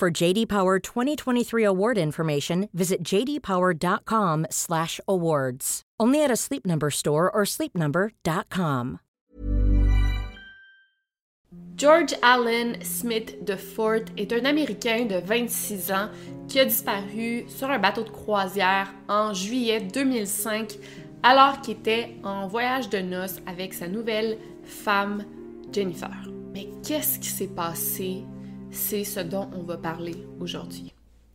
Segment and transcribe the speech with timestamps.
[0.00, 5.82] For JD Power 2023 award information, visit jdpower.com/awards.
[6.00, 9.00] Only at a Sleep Number store or sleepnumber.com.
[11.76, 16.08] George Allen Smith de Fort est un Américain de 26 ans
[16.48, 20.78] qui a disparu sur un bateau de croisière en juillet 2005
[21.22, 25.26] alors qu'il était en voyage de noces avec sa nouvelle femme
[25.70, 26.26] Jennifer.
[26.54, 28.24] Mais qu'est-ce qui s'est passé?
[28.72, 30.92] C'est ce dont on va parler aujourd'hui.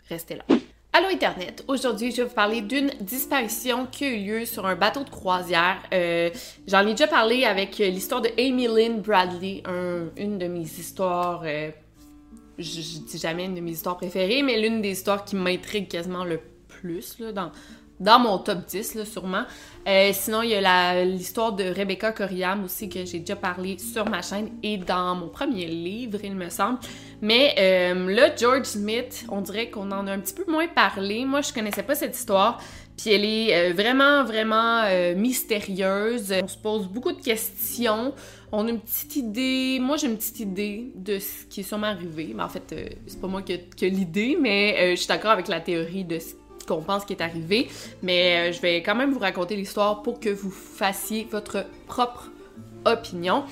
[0.09, 0.45] Restez là.
[0.93, 1.66] Allô Internet!
[1.67, 5.09] Aujourd'hui, je vais vous parler d'une disparition qui a eu lieu sur un bateau de
[5.09, 5.77] croisière.
[5.93, 6.29] Euh,
[6.68, 9.62] J'en ai déjà parlé avec l'histoire de Amy Lynn Bradley,
[10.15, 11.41] une de mes histoires.
[11.46, 11.71] Euh,
[12.57, 15.90] je, je, dis jamais une de mes histoires préférées, mais l'une des histoires qui m'intrigue
[15.90, 17.52] quasiment le plus là, dans,
[17.99, 19.43] dans mon top 10, là, sûrement.
[19.88, 24.10] Euh, sinon, il y a l'histoire de Rebecca Coriam aussi, que j'ai déjà parlé sur
[24.10, 26.79] ma chaîne et dans mon premier livre, il me semble.
[27.21, 31.24] Mais euh, là, George Smith, on dirait qu'on en a un petit peu moins parlé.
[31.24, 32.62] Moi, je connaissais pas cette histoire.
[32.98, 34.84] Puis elle est euh, vraiment, vraiment
[35.15, 36.34] mystérieuse.
[36.41, 38.13] On se pose beaucoup de questions.
[38.52, 39.80] On a une petite idée.
[39.80, 42.34] Moi, j'ai une petite idée de ce qui est sûrement arrivé.
[42.35, 42.74] Mais en fait,
[43.05, 46.35] c'est pas moi qui ai l'idée, mais je suis d'accord avec la théorie de ce
[46.66, 47.70] qu'on pense qui est arrivé,
[48.02, 52.30] mais euh, je vais quand même vous raconter l'histoire pour que vous fassiez votre propre
[52.85, 53.44] opinion.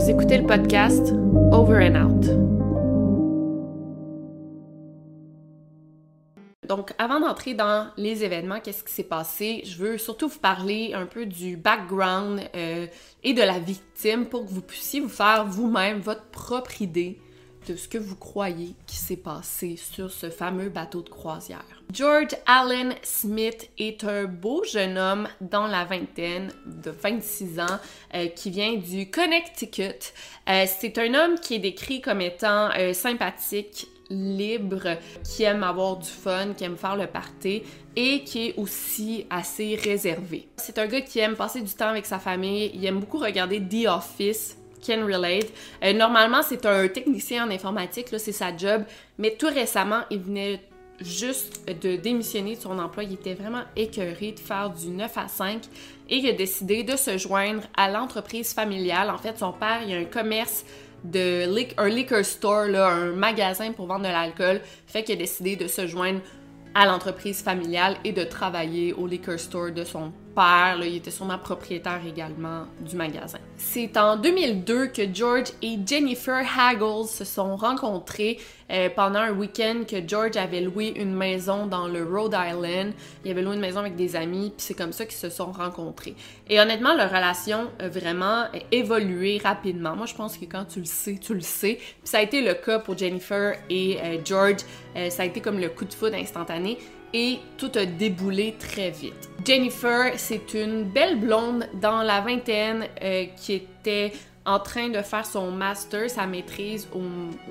[0.00, 1.12] Vous écoutez le podcast
[1.52, 2.59] Over and Out.
[6.70, 10.92] Donc, avant d'entrer dans les événements, qu'est-ce qui s'est passé, je veux surtout vous parler
[10.94, 12.86] un peu du background euh,
[13.24, 17.18] et de la victime pour que vous puissiez vous faire vous-même votre propre idée
[17.66, 21.66] de ce que vous croyez qui s'est passé sur ce fameux bateau de croisière.
[21.92, 27.80] George Allen Smith est un beau jeune homme dans la vingtaine de 26 ans
[28.14, 30.12] euh, qui vient du Connecticut.
[30.48, 36.08] Euh, C'est un homme qui est décrit comme étant sympathique, libre, qui aime avoir du
[36.08, 37.62] fun, qui aime faire le party
[37.96, 40.48] et qui est aussi assez réservé.
[40.56, 43.60] C'est un gars qui aime passer du temps avec sa famille, il aime beaucoup regarder
[43.60, 45.52] The Office, can relate.
[45.84, 48.82] Euh, normalement, c'est un technicien en informatique, c'est sa job,
[49.18, 50.60] mais tout récemment, il venait
[51.00, 53.04] juste de démissionner de son emploi.
[53.04, 55.62] Il était vraiment écœuré de faire du 9 à 5
[56.08, 59.10] et il a décidé de se joindre à l'entreprise familiale.
[59.10, 60.64] En fait, son père, il a un commerce
[61.04, 61.46] de
[61.78, 65.86] un liquor store, un magasin pour vendre de l'alcool, fait qu'il a décidé de se
[65.86, 66.20] joindre
[66.74, 70.78] à l'entreprise familiale et de travailler au liquor store de son père.
[70.82, 73.38] Il était sûrement propriétaire également du magasin.
[73.56, 78.38] C'est en 2002 que George et Jennifer Haggles se sont rencontrés
[78.70, 82.92] euh, pendant un week-end que George avait loué une maison dans le Rhode Island.
[83.24, 85.50] Il avait loué une maison avec des amis, puis c'est comme ça qu'ils se sont
[85.50, 86.14] rencontrés.
[86.48, 89.96] Et honnêtement, leur relation a vraiment évolué rapidement.
[89.96, 91.74] Moi, je pense que quand tu le sais, tu le sais.
[91.74, 94.60] Puis ça a été le cas pour Jennifer et euh, George.
[94.96, 96.78] Euh, ça a été comme le coup de foudre instantané
[97.12, 99.30] et tout a déboulé très vite.
[99.44, 104.12] Jennifer, c'est une belle blonde dans la vingtaine euh, qui était
[104.46, 107.00] en train de faire son master, sa maîtrise au,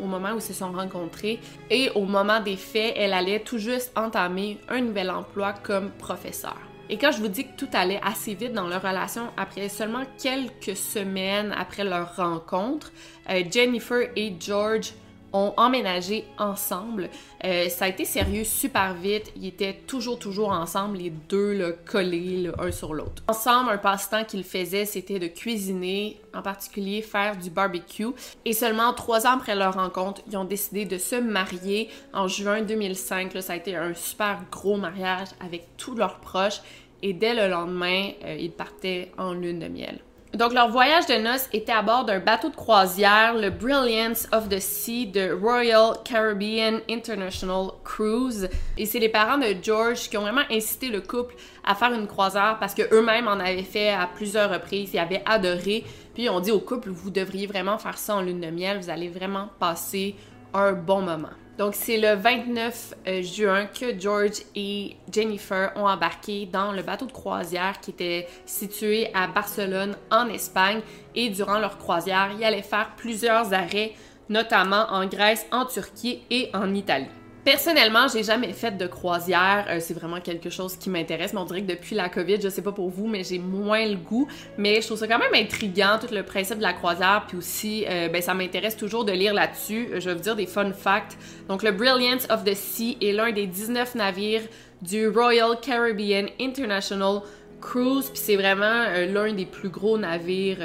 [0.06, 1.40] moment où ils se sont rencontrés.
[1.70, 6.58] Et au moment des faits, elle allait tout juste entamer un nouvel emploi comme professeur.
[6.92, 10.04] Et quand je vous dis que tout allait assez vite dans leur relation, après seulement
[10.22, 12.92] quelques semaines après leur rencontre,
[13.30, 14.94] euh, Jennifer et George
[15.34, 17.10] ont emménagé ensemble.
[17.44, 19.32] Euh, ça a été sérieux super vite.
[19.36, 23.24] Ils étaient toujours, toujours ensemble, les deux là, collés là, un sur l'autre.
[23.28, 28.08] Ensemble, un passe-temps qu'ils faisaient, c'était de cuisiner, en particulier faire du barbecue.
[28.46, 32.62] Et seulement trois ans après leur rencontre, ils ont décidé de se marier en juin
[32.62, 33.34] 2005.
[33.34, 36.62] Là, ça a été un super gros mariage avec tous leurs proches.
[37.02, 40.00] Et dès le lendemain, euh, ils partaient en lune de miel.
[40.36, 44.48] Donc, leur voyage de noces était à bord d'un bateau de croisière, le Brilliance of
[44.48, 48.48] the Sea de Royal Caribbean International Cruise.
[48.78, 51.34] Et c'est les parents de George qui ont vraiment incité le couple
[51.66, 55.24] à faire une croisière parce que eux-mêmes en avaient fait à plusieurs reprises, ils avaient
[55.26, 55.84] adoré.
[56.14, 58.80] Puis Puis on dit au couple, vous devriez vraiment faire ça en lune de miel,
[58.80, 60.16] vous allez vraiment passer
[60.54, 61.30] un bon moment.
[61.60, 67.06] Donc c'est le 29 euh, juin que George et Jennifer ont embarqué dans le bateau
[67.06, 70.80] de croisière qui était situé à Barcelone en Espagne
[71.16, 73.92] et durant leur croisière, ils allaient faire plusieurs arrêts,
[74.30, 77.19] notamment en Grèce, en Turquie et en Italie.
[77.52, 79.66] Personnellement, j'ai jamais fait de croisière.
[79.70, 81.34] Euh, c'est vraiment quelque chose qui m'intéresse.
[81.34, 83.88] Mais on dirait que depuis la COVID, je sais pas pour vous, mais j'ai moins
[83.88, 84.28] le goût.
[84.60, 87.26] Mais je trouve ça quand même intriguant, tout le principe de la croisière.
[87.28, 89.90] Puis aussi, euh, ben, ça m'intéresse toujours de lire là-dessus.
[89.92, 91.18] Euh, je vais vous dire des fun facts.
[91.48, 94.44] Donc, le Brilliance of the Sea est l'un des 19 navires
[94.84, 97.22] du Royal Caribbean International
[97.62, 98.12] Cruise.
[98.12, 100.60] Puis c'est vraiment l'un des plus gros navires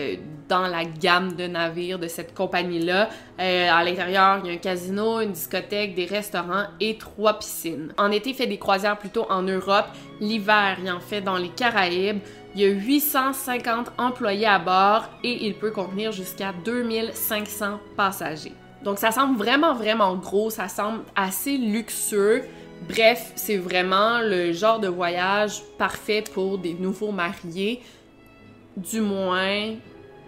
[0.00, 0.16] euh,
[0.48, 3.08] dans la gamme de navires de cette compagnie-là.
[3.38, 7.94] Euh, à l'intérieur, il y a un casino, une discothèque, des restaurants et trois piscines.
[7.96, 9.86] En été, il fait des croisières plutôt en Europe.
[10.20, 12.18] L'hiver, il en fait dans les Caraïbes.
[12.56, 18.54] Il y a 850 employés à bord et il peut contenir jusqu'à 2500 passagers.
[18.82, 22.42] Donc ça semble vraiment, vraiment gros, ça semble assez luxueux.
[22.88, 27.82] Bref, c'est vraiment le genre de voyage parfait pour des nouveaux mariés.
[28.76, 29.74] Du moins,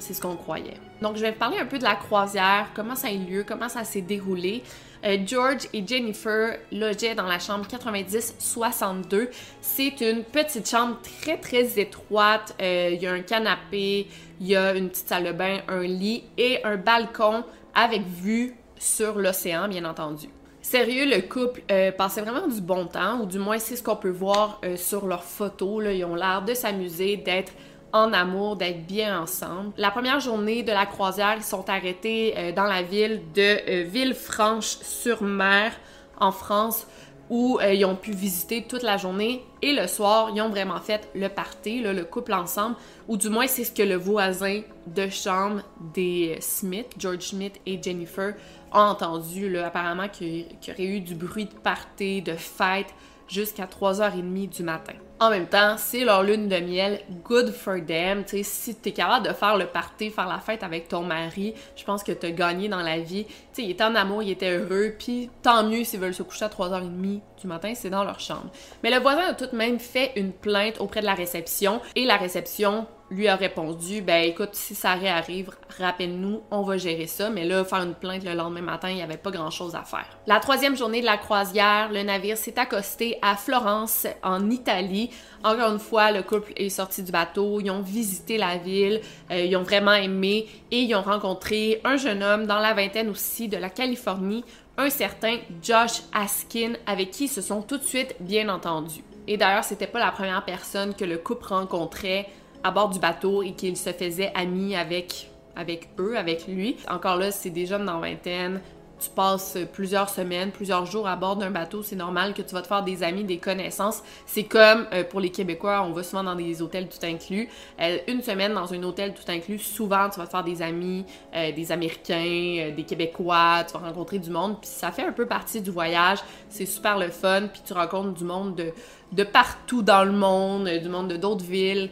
[0.02, 0.74] c'est ce qu'on croyait.
[1.00, 3.68] Donc, je vais parler un peu de la croisière, comment ça a eu lieu, comment
[3.68, 4.62] ça s'est déroulé.
[5.04, 9.28] Euh, George et Jennifer logeaient dans la chambre 90-62.
[9.60, 12.54] C'est une petite chambre très très étroite.
[12.60, 14.06] Euh, il y a un canapé,
[14.40, 17.44] il y a une petite salle de bain, un lit et un balcon
[17.74, 20.28] avec vue sur l'océan, bien entendu.
[20.60, 23.96] Sérieux, le couple euh, passait vraiment du bon temps, ou du moins c'est ce qu'on
[23.96, 25.84] peut voir sur leurs photos.
[25.92, 27.52] Ils ont l'air de s'amuser, d'être
[27.92, 29.72] en amour, d'être bien ensemble.
[29.76, 33.84] La première journée de la croisière, ils sont arrêtés euh, dans la ville de euh,
[33.84, 35.72] Villefranche-sur-Mer
[36.18, 36.86] en France
[37.30, 40.80] où euh, ils ont pu visiter toute la journée et le soir, ils ont vraiment
[40.80, 42.76] fait le party, le couple ensemble,
[43.08, 45.62] ou du moins c'est ce que le voisin de chambre
[45.94, 48.34] des Smith, George Smith et Jennifer,
[48.72, 49.56] ont entendu.
[49.58, 52.92] Apparemment qu'il y aurait eu du bruit de party, de fête
[53.28, 54.94] jusqu'à 3h30 du matin.
[55.22, 58.24] En même temps, c'est leur lune de miel, good for them.
[58.26, 61.84] sais, si t'es capable de faire le party, faire la fête avec ton mari, je
[61.84, 63.24] pense que t'as gagné dans la vie.
[63.56, 66.48] il était en amour, il était heureux, puis tant mieux s'ils veulent se coucher à
[66.48, 68.50] 3h30 du matin, c'est dans leur chambre.
[68.82, 72.04] Mais le voisin a tout de même fait une plainte auprès de la réception, et
[72.04, 77.30] la réception lui a répondu ben écoute si ça réarrive rappelle-nous on va gérer ça
[77.30, 79.82] mais là faire une plainte le lendemain matin il n'y avait pas grand chose à
[79.82, 80.06] faire.
[80.26, 85.10] La troisième journée de la croisière le navire s'est accosté à Florence en Italie.
[85.44, 89.00] Encore une fois le couple est sorti du bateau ils ont visité la ville
[89.30, 93.10] euh, ils ont vraiment aimé et ils ont rencontré un jeune homme dans la vingtaine
[93.10, 94.44] aussi de la Californie
[94.78, 99.04] un certain Josh Askin avec qui ils se sont tout de suite bien entendus.
[99.28, 102.28] Et d'ailleurs c'était pas la première personne que le couple rencontrait
[102.64, 106.76] à bord du bateau et qu'il se faisait ami avec, avec eux, avec lui.
[106.88, 108.60] Encore là, c'est des jeunes dans vingtaine.
[109.02, 112.62] Tu passes plusieurs semaines, plusieurs jours à bord d'un bateau, c'est normal que tu vas
[112.62, 114.00] te faire des amis, des connaissances.
[114.26, 117.48] C'est comme euh, pour les Québécois, on va souvent dans des hôtels tout inclus.
[117.80, 121.04] Euh, une semaine dans un hôtel tout inclus, souvent tu vas te faire des amis,
[121.34, 125.26] euh, des Américains, des Québécois, tu vas rencontrer du monde, puis ça fait un peu
[125.26, 126.20] partie du voyage.
[126.48, 128.70] C'est super le fun, puis tu rencontres du monde de,
[129.10, 131.90] de partout dans le monde, du monde de d'autres villes.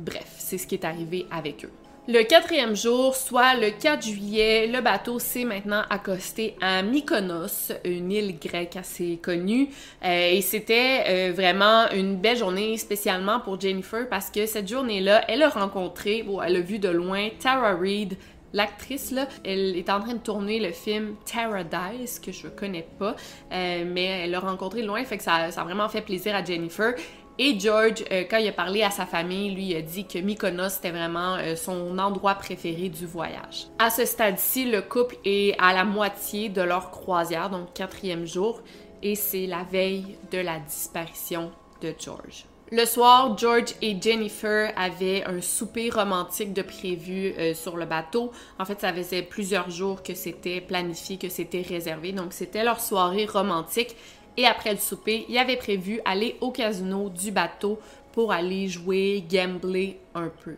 [0.00, 1.70] Bref, c'est ce qui est arrivé avec eux.
[2.08, 8.10] Le quatrième jour, soit le 4 juillet, le bateau s'est maintenant accosté à Mykonos, une
[8.10, 9.68] île grecque assez connue.
[10.02, 15.22] Euh, et c'était euh, vraiment une belle journée, spécialement pour Jennifer, parce que cette journée-là,
[15.28, 18.16] elle a rencontré, bon, elle a vu de loin Tara Reid,
[18.52, 23.14] l'actrice là, elle est en train de tourner le film Paradise que je connais pas,
[23.52, 26.44] euh, mais elle l'a rencontré loin, fait que ça, ça, a vraiment fait plaisir à
[26.44, 26.94] Jennifer.
[27.42, 30.74] Et George, euh, quand il a parlé à sa famille, lui a dit que Mykonos
[30.74, 33.68] c'était vraiment euh, son endroit préféré du voyage.
[33.78, 38.60] À ce stade-ci, le couple est à la moitié de leur croisière, donc quatrième jour,
[39.02, 42.44] et c'est la veille de la disparition de George.
[42.72, 48.30] Le soir, George et Jennifer avaient un souper romantique de prévu euh, sur le bateau.
[48.60, 52.12] En fait, ça faisait plusieurs jours que c'était planifié, que c'était réservé.
[52.12, 53.96] Donc, c'était leur soirée romantique.
[54.36, 57.78] Et après le souper, il avait prévu aller au casino du bateau
[58.12, 60.56] pour aller jouer, gambler un peu.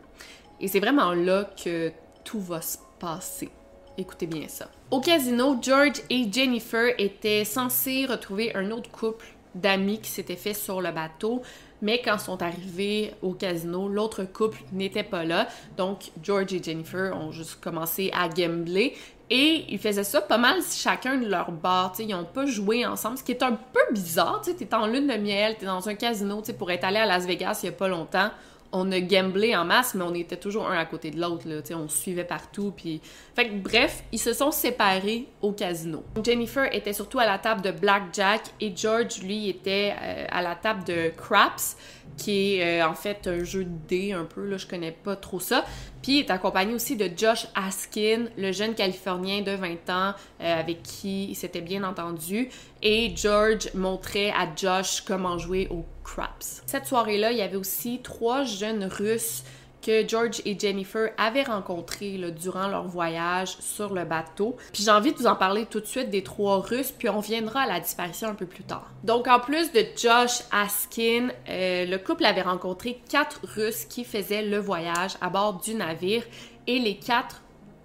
[0.61, 1.93] Et c'est vraiment là que
[2.25, 3.51] tout va se passer.
[3.99, 4.69] Écoutez bien ça.
[4.91, 10.55] Au casino, George et Jennifer étaient censés retrouver un autre couple d'amis qui s'était fait
[10.55, 11.43] sur le bateau,
[11.83, 15.49] mais quand ils sont arrivés au casino, l'autre couple n'était pas là.
[15.77, 18.95] Donc, George et Jennifer ont juste commencé à gambler
[19.31, 23.19] et ils faisaient ça pas mal chacun de leur bar, ils ont pas joué ensemble,
[23.19, 25.89] ce qui est un peu bizarre, tu es en lune de miel, tu es dans
[25.89, 28.31] un casino, pour être allé à Las Vegas il y a pas longtemps,
[28.73, 31.45] on a gamblé en masse, mais on était toujours un à côté de l'autre.
[31.75, 32.73] On suivait partout.
[32.75, 33.01] Puis...
[33.37, 36.03] Fait que, bref, ils se sont séparés au casino.
[36.25, 40.55] Jennifer était surtout à la table de blackjack et George, lui, était euh, à la
[40.55, 41.77] table de craps,
[42.17, 44.47] qui est euh, en fait un jeu de dés un peu.
[44.47, 45.65] Là, je connais pas trop ça.
[46.03, 50.61] Puis il est accompagné aussi de Josh Askin, le jeune Californien de 20 ans euh,
[50.61, 52.49] avec qui il s'était bien entendu.
[52.83, 56.63] Et George montrait à Josh comment jouer au craps.
[56.67, 59.45] Cette soirée-là, il y avait aussi trois jeunes Russes
[59.83, 64.57] que George et Jennifer avaient rencontrés durant leur voyage sur le bateau.
[64.73, 67.21] Puis j'ai envie de vous en parler tout de suite des trois Russes, puis on
[67.21, 68.91] viendra à la disparition un peu plus tard.
[69.05, 74.43] Donc en plus de Josh Askin, euh, le couple avait rencontré quatre Russes qui faisaient
[74.43, 76.23] le voyage à bord du navire
[76.67, 77.42] et les quatre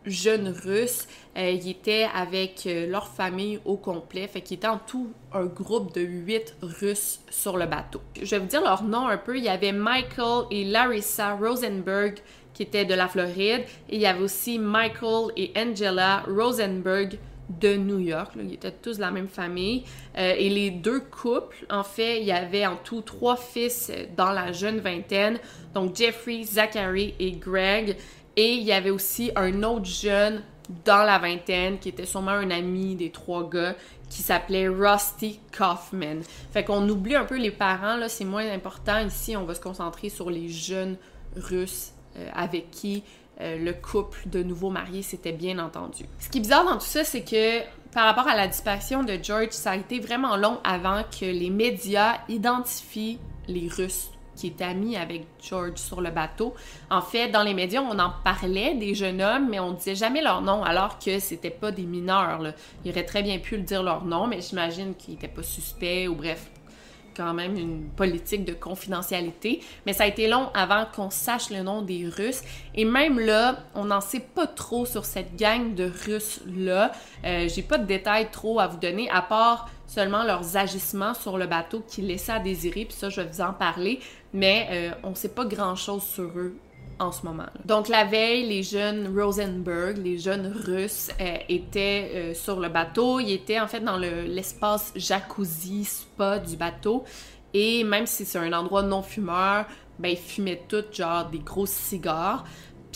[0.08, 1.08] jeunes Russes.
[1.38, 5.46] Euh, ils étaient avec euh, leur famille au complet, fait qu'ils étaient en tout un
[5.46, 8.02] groupe de huit Russes sur le bateau.
[8.22, 9.38] Je vais vous dire leur nom un peu.
[9.38, 12.20] Il y avait Michael et Larissa Rosenberg
[12.54, 17.76] qui étaient de la Floride, et il y avait aussi Michael et Angela Rosenberg de
[17.76, 18.34] New York.
[18.36, 19.84] Ils étaient tous de la même famille.
[20.18, 24.32] Euh, et les deux couples, en fait, il y avait en tout trois fils dans
[24.32, 25.40] la jeune vingtaine,
[25.74, 27.96] donc Jeffrey, Zachary et Greg.
[28.38, 30.44] Et il y avait aussi un autre jeune
[30.86, 33.76] dans la vingtaine qui était sûrement un ami des trois gars
[34.10, 36.22] qui s'appelait Rusty Kaufman.
[36.52, 39.00] Fait qu'on oublie un peu les parents, là, c'est moins important.
[39.00, 40.98] Ici, on va se concentrer sur les jeunes
[41.36, 43.04] Russes euh, avec qui
[43.42, 46.06] euh, le couple de nouveaux mariés s'était bien entendu.
[46.20, 49.18] Ce qui est bizarre dans tout ça, c'est que par rapport à la disparition de
[49.22, 53.18] George, ça a été vraiment long avant que les médias identifient
[53.48, 56.54] les Russes qui est ami avec George sur le bateau.
[56.90, 60.22] En fait, dans les médias, on en parlait des jeunes hommes, mais on disait jamais
[60.22, 62.42] leur nom, alors que c'était pas des mineurs.
[62.42, 62.54] Là.
[62.86, 66.08] Ils auraient très bien pu le dire leur nom, mais j'imagine qu'ils n'étaient pas suspects
[66.08, 66.50] ou bref,
[67.16, 69.62] quand même une politique de confidentialité.
[69.86, 72.44] Mais ça a été long avant qu'on sache le nom des Russes.
[72.76, 76.92] Et même là, on n'en sait pas trop sur cette gang de Russes-là.
[77.26, 81.38] Euh, J'ai pas de détails trop à vous donner, à part seulement leurs agissements sur
[81.38, 84.00] le bateau qui laissaient à désirer, puis ça, je vais vous en parler,
[84.34, 86.56] mais euh, on ne sait pas grand-chose sur eux
[87.00, 87.46] en ce moment.
[87.66, 93.20] Donc la veille, les jeunes Rosenberg, les jeunes Russes, euh, étaient euh, sur le bateau.
[93.20, 97.04] Ils étaient en fait dans l'espace jacuzzi spa du bateau.
[97.54, 99.66] Et même si c'est un endroit non fumeur,
[100.00, 102.46] ben ils fumaient tous genre des gros cigares.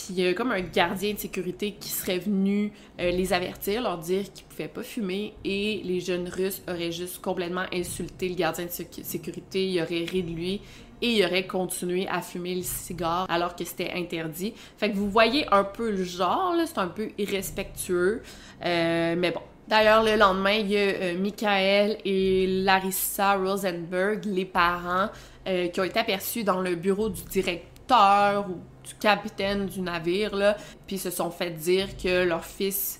[0.05, 3.83] Puis il y a comme un gardien de sécurité qui serait venu euh, les avertir,
[3.83, 8.35] leur dire qu'ils pouvaient pas fumer et les jeunes Russes auraient juste complètement insulté le
[8.35, 8.71] gardien de
[9.03, 10.61] sécurité, ils auraient ri de lui
[11.01, 14.53] et ils auraient continué à fumer le cigare alors que c'était interdit.
[14.77, 18.23] Fait que vous voyez un peu le genre, c'est un peu irrespectueux,
[18.65, 19.41] euh, mais bon.
[19.67, 25.09] D'ailleurs, le lendemain, il y a euh, Michael et Larissa Rosenberg, les parents,
[25.45, 30.57] qui ont été aperçus dans le bureau du directeur ou du capitaine du navire, là,
[30.87, 32.99] puis se sont fait dire que leur fils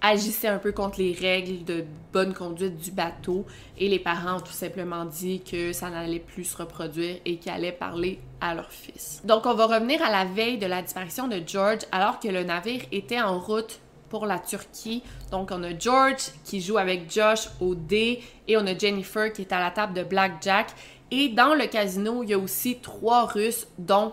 [0.00, 3.44] agissait un peu contre les règles de bonne conduite du bateau
[3.78, 7.52] et les parents ont tout simplement dit que ça n'allait plus se reproduire et qu'ils
[7.52, 9.20] allaient parler à leur fils.
[9.24, 12.44] Donc on va revenir à la veille de la disparition de George alors que le
[12.44, 15.02] navire était en route pour la Turquie.
[15.30, 19.42] Donc on a George qui joue avec Josh au dé et on a Jennifer qui
[19.42, 20.68] est à la table de blackjack
[21.10, 24.12] et dans le casino, il y a aussi trois Russes dont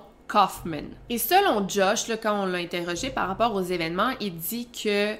[1.09, 5.15] Et selon Josh, quand on l'a interrogé par rapport aux événements, il dit que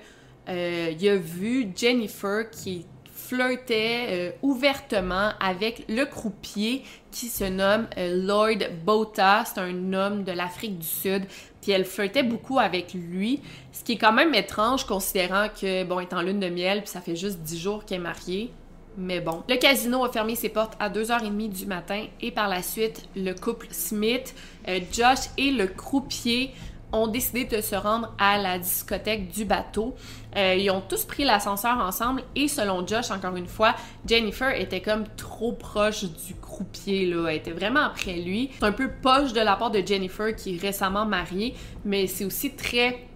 [0.49, 2.85] euh, a vu Jennifer qui
[3.27, 9.43] flirtait euh, ouvertement avec le croupier qui se nomme euh, Lloyd Bota.
[9.45, 11.25] C'est un homme de l'Afrique du Sud.
[11.61, 13.41] Puis elle flirtait beaucoup avec lui,
[13.73, 17.01] ce qui est quand même étrange considérant que, bon, en lune de miel, puis ça
[17.01, 18.51] fait juste 10 jours qu'elle est mariée
[18.98, 19.44] mais bon.
[19.48, 23.34] Le casino a fermé ses portes à 2h30 du matin et par la suite, le
[23.34, 24.36] couple Smith,
[24.68, 26.51] euh, Josh et le croupier
[26.92, 29.96] ont décidé de se rendre à la discothèque du bateau.
[30.36, 33.75] Euh, ils ont tous pris l'ascenseur ensemble et selon Josh, encore une fois,
[34.06, 37.30] Jennifer était comme trop proche du croupier, là.
[37.30, 38.51] Elle était vraiment après lui.
[38.58, 41.54] C'est un peu poche de la part de Jennifer qui est récemment mariée,
[41.86, 43.06] mais c'est aussi très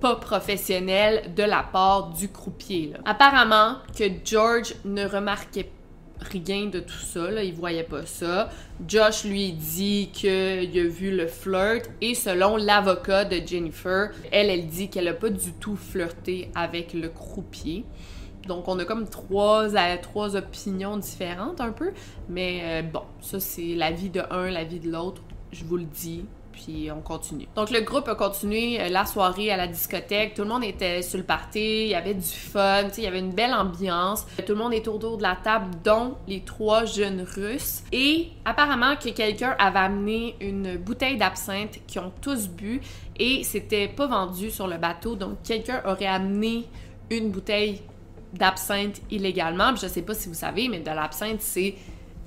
[0.00, 2.92] pas professionnel de la part du croupier.
[3.04, 5.70] Apparemment que George ne remarquait
[6.20, 8.50] rien de tout ça, il voyait pas ça.
[8.86, 10.28] Josh lui dit qu'il
[10.78, 15.30] a vu le flirt et selon l'avocat de Jennifer, elle, elle dit qu'elle a pas
[15.30, 17.84] du tout flirté avec le croupier.
[18.46, 21.92] Donc on a comme trois, euh, trois opinions différentes un peu,
[22.28, 25.76] mais euh, bon, ça c'est la vie de un, la vie de l'autre, je vous
[25.76, 26.24] le dis,
[26.62, 27.46] puis on continue.
[27.56, 31.02] Donc le groupe a continué euh, la soirée à la discothèque, tout le monde était
[31.02, 34.26] sur le party, il y avait du fun, il y avait une belle ambiance.
[34.46, 37.82] Tout le monde est autour de la table, dont les trois jeunes Russes.
[37.92, 42.80] Et apparemment que quelqu'un avait amené une bouteille d'absinthe qu'ils ont tous bu
[43.18, 46.66] et c'était pas vendu sur le bateau, donc quelqu'un aurait amené
[47.10, 47.82] une bouteille
[48.32, 49.74] d'absinthe illégalement.
[49.74, 51.74] je sais pas si vous savez, mais de l'absinthe, c'est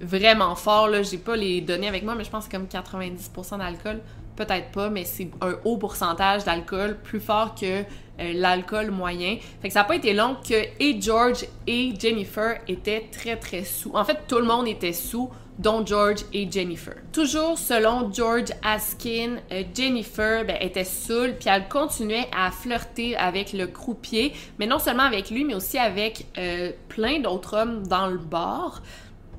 [0.02, 0.88] vraiment fort.
[0.88, 1.02] Là.
[1.04, 4.02] J'ai pas les données avec moi, mais je pense que c'est comme 90% d'alcool.
[4.36, 7.82] Peut-être pas, mais c'est un haut pourcentage d'alcool, plus fort que
[8.20, 9.38] euh, l'alcool moyen.
[9.62, 13.64] Fait que ça n'a pas été long que et George et Jennifer étaient très très
[13.64, 13.92] sous.
[13.96, 16.96] En fait, tout le monde était sous dont George et Jennifer.
[17.12, 23.54] Toujours selon George Askin, euh, Jennifer ben, était saoule, puis elle continuait à flirter avec
[23.54, 28.08] le croupier, mais non seulement avec lui, mais aussi avec euh, plein d'autres hommes dans
[28.08, 28.82] le bar.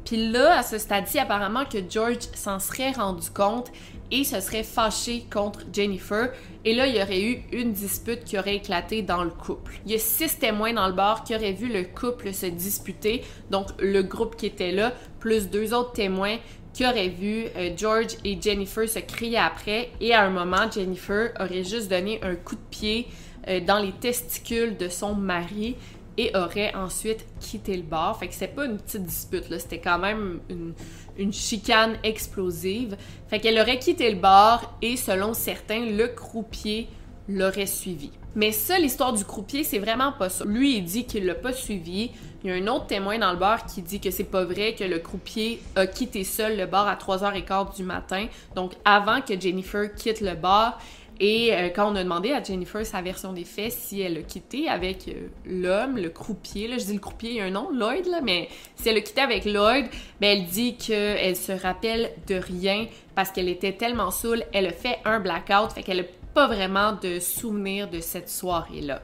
[0.04, 3.72] Puis là, à ce stade-ci, apparemment que George s'en serait rendu compte
[4.14, 6.30] et se serait fâché contre Jennifer.
[6.64, 9.80] Et là, il y aurait eu une dispute qui aurait éclaté dans le couple.
[9.84, 13.22] Il y a six témoins dans le bar qui auraient vu le couple se disputer,
[13.50, 16.36] donc le groupe qui était là, plus deux autres témoins
[16.72, 19.90] qui auraient vu euh, George et Jennifer se crier après.
[20.00, 23.08] Et à un moment, Jennifer aurait juste donné un coup de pied
[23.48, 25.76] euh, dans les testicules de son mari
[26.16, 28.18] et aurait ensuite quitté le bar.
[28.18, 30.74] Fait que c'était pas une petite dispute, là, c'était quand même une,
[31.18, 32.96] une chicane explosive.
[33.28, 36.88] Fait qu'elle aurait quitté le bar et selon certains, le croupier
[37.28, 38.10] l'aurait suivi.
[38.36, 40.44] Mais ça, l'histoire du croupier, c'est vraiment pas ça.
[40.44, 42.10] Lui, il dit qu'il l'a pas suivi.
[42.42, 44.74] Il y a un autre témoin dans le bar qui dit que c'est pas vrai,
[44.74, 48.26] que le croupier a quitté seul le bar à 3h15 du matin.
[48.56, 50.80] Donc, avant que Jennifer quitte le bar,
[51.20, 54.22] et euh, quand on a demandé à Jennifer sa version des faits, si elle a
[54.22, 57.50] quitté avec euh, l'homme, le croupier, là, je dis le croupier, il y a un
[57.50, 59.86] nom, Lloyd, là, mais si elle a quitté avec Lloyd,
[60.20, 64.72] ben, elle dit qu'elle se rappelle de rien parce qu'elle était tellement saoule, elle a
[64.72, 66.04] fait un blackout, fait qu'elle n'a
[66.34, 69.00] pas vraiment de souvenir de cette soirée-là.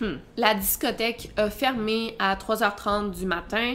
[0.00, 0.16] Hmm.
[0.38, 3.74] La discothèque a fermé à 3h30 du matin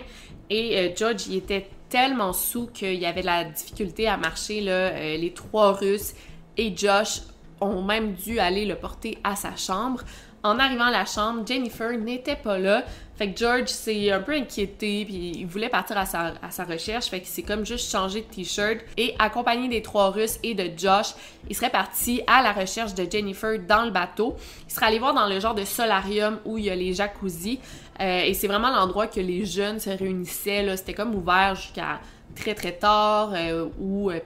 [0.50, 4.62] et euh, George y était tellement sous qu'il y avait la difficulté à marcher.
[4.62, 5.18] Là.
[5.18, 6.14] les trois Russes
[6.58, 7.22] et Josh
[7.60, 10.02] ont même dû aller le porter à sa chambre.
[10.44, 12.84] En arrivant à la chambre, Jennifer n'était pas là.
[13.16, 17.06] Fait que George s'est un peu inquiété, puis il voulait partir à sa, recherche.
[17.06, 18.80] Fait qu'il s'est comme juste changé de t-shirt.
[18.98, 21.14] Et accompagné des trois Russes et de Josh,
[21.48, 24.36] il serait parti à la recherche de Jennifer dans le bateau.
[24.68, 27.60] Il serait allé voir dans le genre de solarium où il y a les jacuzzi.
[28.00, 30.76] Euh, et c'est vraiment l'endroit que les jeunes se réunissaient.
[30.76, 32.00] C'était comme ouvert jusqu'à
[32.36, 34.20] très très tard euh, ou euh,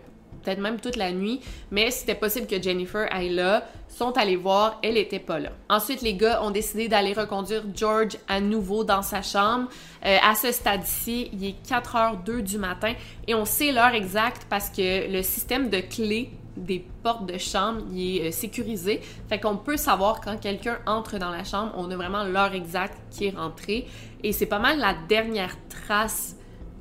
[0.46, 4.80] peut-être même toute la nuit, mais c'était possible que Jennifer aille là, sont allés voir,
[4.84, 5.50] elle était pas là.
[5.70, 9.70] Ensuite, les gars ont décidé d'aller reconduire George à nouveau dans sa chambre.
[10.06, 12.94] Euh, à ce stade-ci, il est 4h02 du matin
[13.28, 17.82] et on sait l'heure exacte parce que le système de clés des portes de chambre,
[17.92, 19.02] il est euh, sécurisé.
[19.30, 22.98] Fait qu'on peut savoir quand quelqu'un entre dans la chambre, on a vraiment l'heure exacte
[23.12, 23.88] qui est rentrée.
[24.24, 26.36] Et c'est pas mal la dernière trace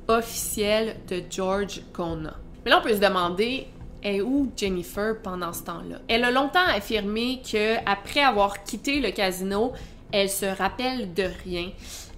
[0.07, 2.44] officielle de George qu'on a.
[2.65, 3.67] Mais là, on peut se demander,
[4.01, 5.99] est où Jennifer pendant ce temps-là?
[6.07, 9.71] Elle a longtemps affirmé que après avoir quitté le casino,
[10.11, 11.71] elle se rappelle de rien.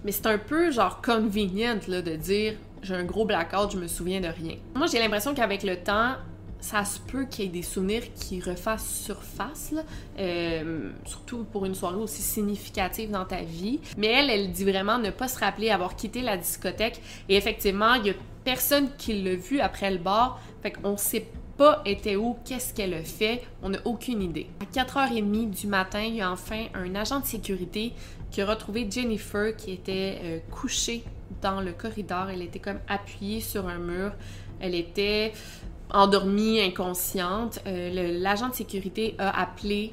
[0.06, 4.22] Mais c'est un peu genre convenient de dire j'ai un gros blackout, je me souviens
[4.22, 4.56] de rien.
[4.76, 6.14] Moi, j'ai l'impression qu'avec le temps,
[6.60, 9.74] ça se peut qu'il y ait des souvenirs qui refassent surface,
[10.20, 13.80] euh, surtout pour une soirée aussi significative dans ta vie.
[13.98, 17.02] Mais elle, elle dit vraiment ne pas se rappeler avoir quitté la discothèque.
[17.30, 18.14] Et effectivement, il y a
[18.48, 20.40] personne qui l'a vu après le bar.
[20.64, 24.48] Fait qu'on sait pas était où, qu'est-ce qu'elle a fait, on n'a aucune idée.
[24.62, 27.92] À 4h30 du matin, il y a enfin un agent de sécurité
[28.32, 31.04] qui a retrouvé Jennifer qui était euh, couchée
[31.42, 32.30] dans le corridor.
[32.30, 34.14] Elle était comme appuyée sur un mur.
[34.62, 35.34] Elle était
[35.94, 37.60] endormie, inconsciente.
[37.68, 39.92] Euh, l'agent de sécurité a appelé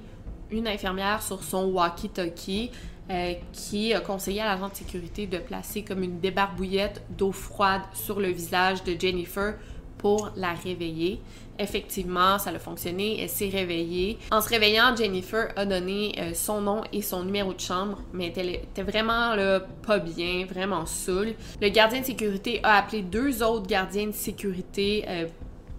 [0.52, 2.70] une infirmière sur son walkie-talkie.
[3.10, 7.82] Euh, qui a conseillé à l'agent de sécurité de placer comme une débarbouillette d'eau froide
[7.92, 9.56] sur le visage de Jennifer
[9.98, 11.20] pour la réveiller.
[11.58, 14.16] Effectivement, ça a fonctionné, elle s'est réveillée.
[14.30, 18.32] En se réveillant, Jennifer a donné euh, son nom et son numéro de chambre, mais
[18.36, 21.34] elle était vraiment là, pas bien, vraiment saoule.
[21.60, 25.26] Le gardien de sécurité a appelé deux autres gardiens de sécurité euh,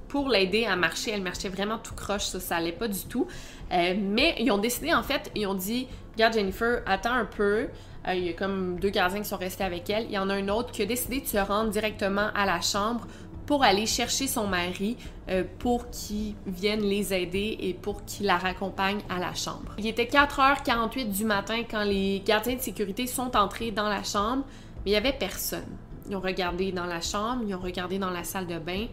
[0.10, 1.10] pour l'aider à marcher.
[1.10, 3.26] Elle marchait vraiment tout croche, ça, ça allait pas du tout.
[3.72, 7.68] mais ils ont décidé, en fait, ils ont dit Regarde, Jennifer, attends un peu.
[8.08, 10.06] Euh, il y a comme deux gardiens qui sont restés avec elle.
[10.06, 12.62] Il y en a un autre qui a décidé de se rendre directement à la
[12.62, 13.06] chambre
[13.46, 14.98] pour aller chercher son mari
[15.30, 19.76] euh, pour qu'il vienne les aider et pour qu'il la raccompagne à la chambre.
[19.78, 24.44] Il était 4h48 du matin quand les gardiens de sécurité sont entrés dans la chambre,
[24.84, 25.68] mais il n'y avait personne.
[26.10, 28.88] Ils ont regardé dans la chambre, ils ont regardé dans la salle de bain,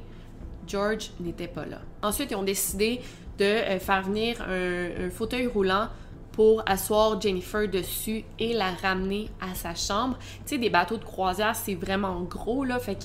[0.67, 1.81] George n'était pas là.
[2.03, 3.01] Ensuite, ils ont décidé
[3.39, 5.89] de euh, faire venir un, fauteuil roulant
[6.33, 10.17] pour asseoir Jennifer dessus et la ramener à sa chambre.
[10.45, 13.05] Tu sais, des bateaux de croisière, c'est vraiment gros, là, fait que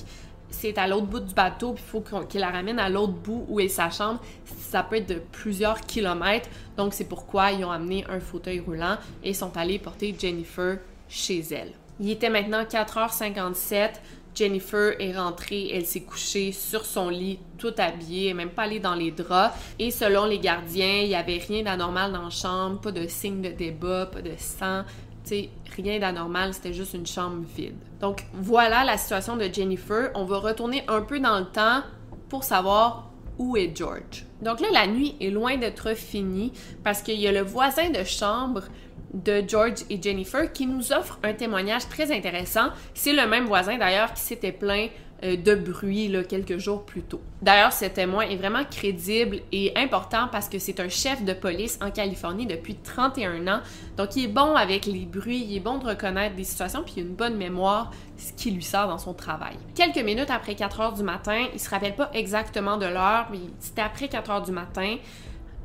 [0.50, 3.44] c'est à l'autre bout du bateau, puis il faut qu'il la ramène à l'autre bout
[3.48, 4.20] où est sa chambre.
[4.60, 8.96] Ça peut être de plusieurs kilomètres, donc c'est pourquoi ils ont amené un fauteuil roulant
[9.22, 11.72] et sont allés porter Jennifer chez elle.
[12.00, 13.90] Il était maintenant 4h57.
[14.38, 18.94] Jennifer est rentrée, elle s'est couchée sur son lit, tout habillée, même pas allée dans
[18.94, 19.56] les draps.
[19.78, 23.42] Et selon les gardiens, il n'y avait rien d'anormal dans la chambre, pas de signe
[23.42, 24.84] de débat, pas de sang,
[25.28, 27.76] sais, rien d'anormal, c'était juste une chambre vide.
[28.00, 30.10] Donc voilà la situation de Jennifer.
[30.14, 31.82] On va retourner un peu dans le temps
[32.28, 34.24] pour savoir où est George.
[34.42, 38.04] Donc là, la nuit est loin d'être finie parce qu'il y a le voisin de
[38.04, 38.62] chambre
[39.14, 42.68] de George et Jennifer qui nous offre un témoignage très intéressant.
[42.94, 44.90] C'est le même voisin d'ailleurs qui s'était plaint
[45.24, 47.20] euh, de bruit là, quelques jours plus tôt.
[47.42, 51.76] D'ailleurs, ce témoin est vraiment crédible et important parce que c'est un chef de police
[51.82, 53.60] en Californie depuis 31 ans.
[53.96, 56.94] Donc, il est bon avec les bruits, il est bon de reconnaître des situations, puis
[56.98, 59.56] il a une bonne mémoire, ce qui lui sert dans son travail.
[59.74, 63.40] Quelques minutes après 4 heures du matin, il se rappelle pas exactement de l'heure, mais
[63.58, 64.98] c'était après 4 heures du matin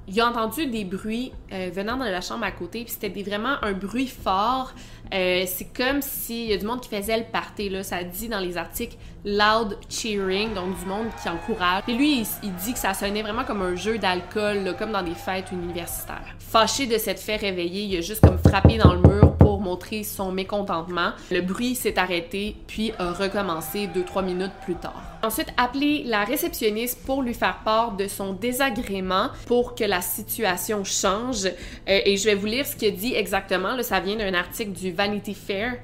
[0.08, 3.74] il a entendu des bruits euh, venant de la chambre à côté, c'était vraiment un
[3.74, 4.74] bruit fort.
[5.14, 7.84] Euh, c'est comme s'il y a du monde qui faisait le party, là.
[7.84, 11.84] Ça dit dans les articles loud cheering, donc du monde qui encourage.
[11.88, 15.14] Et lui, il, dit que ça sonnait vraiment comme un jeu d'alcool, comme dans des
[15.14, 16.36] fêtes universitaires.
[16.40, 20.04] Fâché de s'être fait réveiller, il a juste comme frappé dans le mur pour montrer
[20.04, 21.12] son mécontentement.
[21.32, 25.13] Le bruit s'est arrêté, puis a recommencé deux, trois minutes plus tard.
[25.24, 30.84] Ensuite, appelé la réceptionniste pour lui faire part de son désagrément pour que la situation
[30.84, 31.46] change.
[31.46, 31.52] Euh,
[31.88, 33.82] et je vais vous lire ce qu'il dit exactement.
[33.84, 35.78] Ça vient d'un article du Vanity Fair.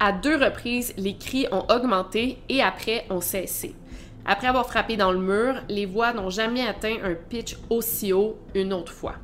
[0.00, 3.74] À deux reprises, les cris ont augmenté et après ont cessé.
[4.24, 8.38] Après avoir frappé dans le mur, les voix n'ont jamais atteint un pitch aussi haut
[8.54, 9.16] une autre fois.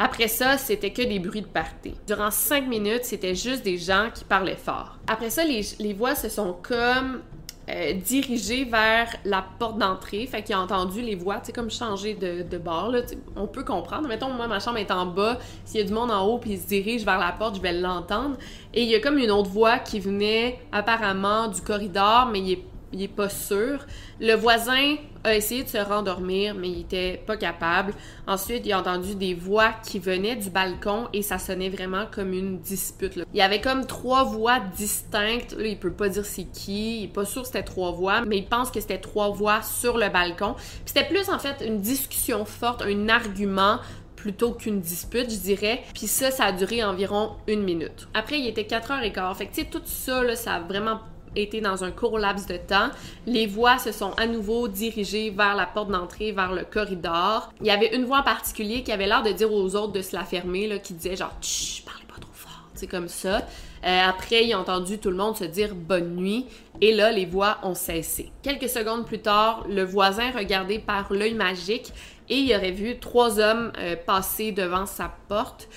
[0.00, 1.94] Après ça, c'était que des bruits de party.
[2.08, 4.98] Durant cinq minutes, c'était juste des gens qui parlaient fort.
[5.06, 7.20] Après ça, les voix se sont comme
[7.68, 10.26] euh, dirigées vers la porte d'entrée.
[10.26, 12.90] Fait qu'il a entendu les voix, tu sais, comme changer de, de bord.
[12.90, 13.00] Là,
[13.36, 14.08] on peut comprendre.
[14.08, 15.38] Mettons, moi, ma chambre est en bas.
[15.64, 17.60] S'il y a du monde en haut puis il se dirige vers la porte, je
[17.60, 18.36] vais l'entendre.
[18.74, 22.52] Et il y a comme une autre voix qui venait apparemment du corridor, mais il
[22.52, 23.86] est il est pas sûr.
[24.20, 27.94] Le voisin a essayé de se rendormir, mais il était pas capable.
[28.26, 32.32] Ensuite, il a entendu des voix qui venaient du balcon et ça sonnait vraiment comme
[32.32, 33.18] une dispute.
[33.32, 35.56] Il y avait comme trois voix distinctes.
[35.56, 37.00] Là, il peut pas dire c'est qui.
[37.00, 39.62] Il est pas sûr que c'était trois voix, mais il pense que c'était trois voix
[39.62, 40.56] sur le balcon.
[40.84, 43.78] c'était plus en fait une discussion forte, un argument
[44.22, 45.82] plutôt qu'une dispute, je dirais.
[45.94, 48.06] Puis ça, ça a duré environ une minute.
[48.14, 49.34] Après, il était 4h15.
[49.34, 51.00] Fait que, tu sais, tout ça, ça a vraiment
[51.36, 52.90] été dans un court laps de temps.
[53.26, 57.52] Les voix se sont à nouveau dirigées vers la porte d'entrée, vers le corridor.
[57.60, 60.02] Il y avait une voix en particulier qui avait l'air de dire aux autres de
[60.02, 63.42] se la fermer, là, qui disait genre Chut, parlez pas trop fort, c'est comme ça.
[63.84, 66.46] Euh, après, il a entendu tout le monde se dire bonne nuit
[66.80, 68.30] et là, les voix ont cessé.
[68.42, 71.92] Quelques secondes plus tard, le voisin regardait par l'œil magique
[72.28, 75.68] et il aurait vu trois hommes euh, passer devant sa porte.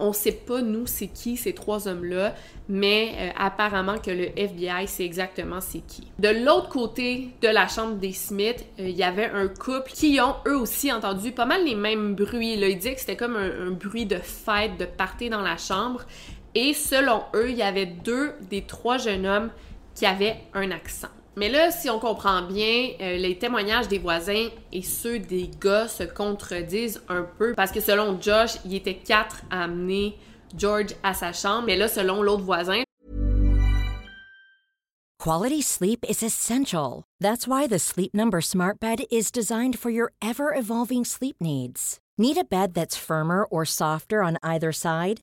[0.00, 2.34] On sait pas, nous, c'est qui ces trois hommes-là,
[2.68, 6.08] mais euh, apparemment que le FBI sait exactement c'est qui.
[6.18, 10.18] De l'autre côté de la chambre des Smith, euh, il y avait un couple qui
[10.20, 12.56] ont eux aussi entendu pas mal les mêmes bruits.
[12.56, 12.68] Là.
[12.68, 16.02] Ils disaient que c'était comme un, bruit de fête, de party dans la chambre.
[16.56, 19.50] Et selon eux, il y avait deux des trois jeunes hommes
[19.94, 21.08] qui avaient un accent.
[21.36, 25.88] Mais là, si on comprend bien, euh, les témoignages des voisins et ceux des gars
[25.88, 30.16] se contredisent un peu parce que selon Josh, il était quatre à amener
[30.56, 32.82] George à sa chambre, mais là, selon l'autre voisin,
[35.18, 37.04] Quality sleep is essential.
[37.18, 41.98] That's why the Sleep Number Smart Bed is designed for your ever-evolving sleep needs.
[42.18, 45.22] Need a bed that's firmer or softer on either side?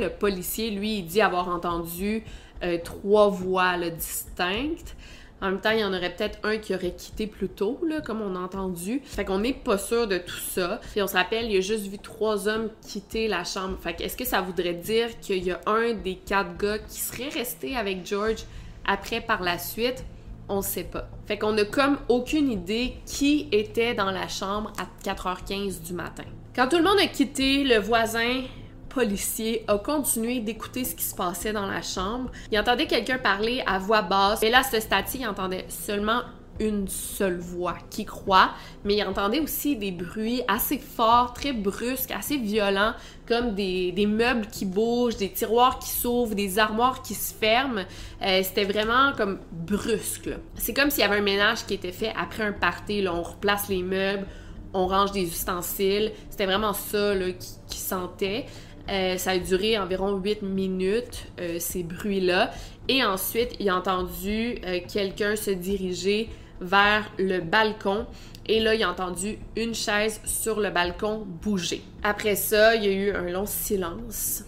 [0.00, 2.24] Le policier, lui, il dit avoir entendu
[2.62, 4.96] euh, trois voix distinctes.
[5.42, 8.22] En même temps, il y en aurait peut-être un qui aurait quitté plus tôt, comme
[8.22, 9.02] on a entendu.
[9.04, 10.80] Fait qu'on n'est pas sûr de tout ça.
[10.92, 13.78] Puis on se rappelle, il a juste vu trois hommes quitter la chambre.
[13.82, 17.28] Fait qu'est-ce que ça voudrait dire qu'il y a un des quatre gars qui serait
[17.28, 18.44] resté avec George
[18.86, 20.04] après par la suite?
[20.48, 21.08] On sait pas.
[21.26, 26.24] Fait qu'on a comme aucune idée qui était dans la chambre à 4h15 du matin.
[26.54, 28.42] Quand tout le monde a quitté, le voisin
[28.90, 32.30] policier a continué d'écouter ce qui se passait dans la chambre.
[32.52, 34.42] Il entendait quelqu'un parler à voix basse.
[34.42, 36.22] Et là, ce stade il entendait seulement
[36.60, 38.50] une seule voix qui croit,
[38.84, 42.92] mais il entendait aussi des bruits assez forts, très brusques, assez violents,
[43.26, 47.84] comme des, meubles qui bougent, des tiroirs qui s'ouvrent, des armoires qui se ferment.
[48.22, 50.28] Euh, c'était vraiment comme brusque.
[50.56, 53.02] C'est comme s'il y avait un ménage qui était fait après un party.
[53.02, 53.14] Là.
[53.14, 54.26] On replace les meubles,
[54.74, 56.12] on range des ustensiles.
[56.28, 58.46] C'était vraiment ça qui, qui sentait.
[58.88, 62.50] Euh, ça a duré environ 8 minutes, euh, ces bruits-là.
[62.88, 64.56] Et ensuite, il a entendu
[64.92, 66.28] quelqu'un se diriger
[66.60, 68.06] vers le balcon.
[68.46, 71.82] Et là, il a entendu une chaise sur le balcon bouger.
[72.02, 74.44] Après ça, il y a eu un long silence.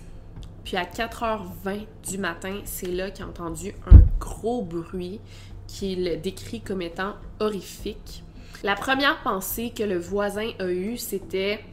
[0.64, 5.20] Puis à 4h20 du matin, c'est là qu'il a entendu un gros bruit
[5.66, 8.22] qu'il décrit comme étant horrifique.
[8.62, 11.64] La première pensée que le voisin a eue, c'était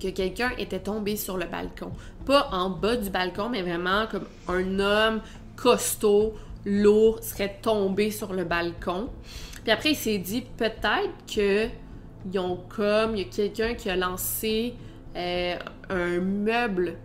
[0.00, 1.92] que quelqu'un était tombé sur le balcon.
[2.26, 5.20] Pas en bas du balcon, mais vraiment comme un homme
[5.56, 6.34] costaud,
[6.64, 9.08] lourd, serait tombé sur le balcon.
[9.62, 11.68] Puis après, il s'est dit peut-être que
[12.32, 14.74] ils comme, il y a quelqu'un qui a lancé
[15.16, 15.56] euh,
[15.88, 16.96] un meuble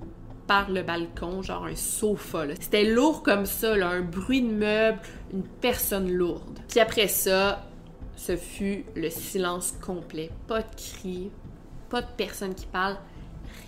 [0.47, 2.43] par le balcon, genre un sofa.
[2.60, 4.99] C'était lourd comme ça, un bruit de meuble,
[5.32, 6.60] une personne lourde.
[6.67, 7.63] Puis après ça,
[8.15, 10.29] ce fut le silence complet.
[10.47, 11.32] Pas de cris,
[11.93, 12.97] pas de personne qui parle,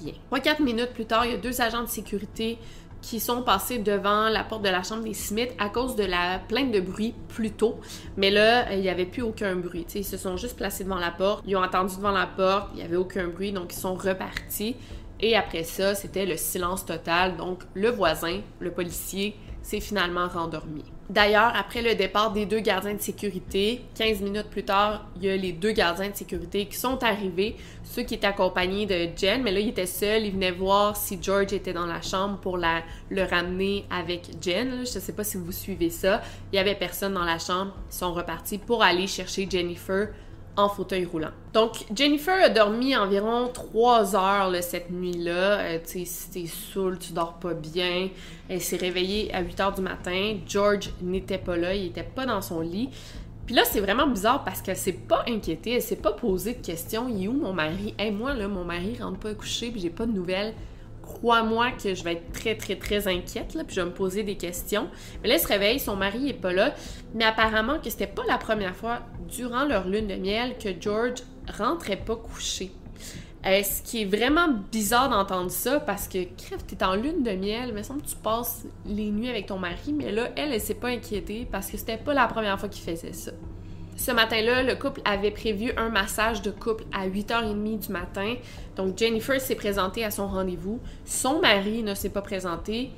[0.01, 0.13] rien.
[0.25, 2.57] Trois, quatre minutes plus tard, il y a deux agents de sécurité
[3.03, 6.39] qui sont passés devant la porte de la chambre des Smith à cause de la
[6.39, 7.79] plainte de bruit plus tôt.
[8.17, 9.85] Mais là, il n'y avait plus aucun bruit.
[9.93, 11.43] ils se sont juste placés devant la porte.
[11.45, 12.69] Ils ont attendu devant la porte.
[12.73, 13.51] Il n'y avait aucun bruit.
[13.51, 14.75] Donc, ils sont repartis.
[15.19, 17.37] Et après ça, c'était le silence total.
[17.37, 19.35] Donc, le voisin, le policier,
[19.65, 20.83] s'est finalement rendormi.
[21.09, 25.29] D'ailleurs, après le départ des deux gardiens de sécurité, 15 minutes plus tard, il y
[25.29, 29.41] a les deux gardiens de sécurité qui sont arrivés, ceux qui étaient accompagnés de Jen,
[29.41, 32.57] mais là, il était seul, il venait voir si George était dans la chambre pour
[32.57, 34.69] la, le ramener avec Jen.
[34.71, 36.21] Je ne sais pas si vous suivez ça.
[36.51, 40.09] Il y avait personne dans la chambre, ils sont repartis pour aller chercher Jennifer
[40.57, 41.31] en fauteuil roulant.
[41.53, 45.59] Donc, Jennifer a dormi environ trois heures cette nuit-là.
[45.59, 48.09] Euh, tu sais, si t'es saoul, tu dors pas bien.
[48.49, 50.37] Elle s'est réveillée à 8 heures du matin.
[50.47, 52.89] George n'était pas là, il était pas dans son lit.
[53.45, 56.65] Puis là, c'est vraiment bizarre parce qu'elle s'est pas inquiétée, elle s'est pas posé de
[56.65, 57.07] questions.
[57.09, 57.93] Il est où mon mari?
[57.97, 60.53] Hey, moi, là, mon mari rentre pas coucher puis j'ai pas de nouvelles
[61.15, 64.23] crois-moi que je vais être très, très, très inquiète, là, puis je vais me poser
[64.23, 64.89] des questions.
[65.21, 66.75] Mais là, elle se réveille, son mari est pas là,
[67.13, 68.99] mais apparemment que c'était pas la première fois
[69.29, 71.23] durant leur lune de miel que George
[71.57, 72.71] rentrait pas couché.
[73.45, 77.31] Euh, ce qui est vraiment bizarre d'entendre ça parce que, crève, t'es en lune de
[77.31, 80.61] miel, mais semble que tu passes les nuits avec ton mari, mais là, elle, elle
[80.61, 83.31] s'est pas inquiétée parce que c'était pas la première fois qu'il faisait ça.
[83.95, 88.35] Ce matin-là, le couple avait prévu un massage de couple à 8h30 du matin.
[88.75, 90.79] Donc Jennifer s'est présentée à son rendez-vous.
[91.05, 92.91] Son mari ne s'est pas présenté.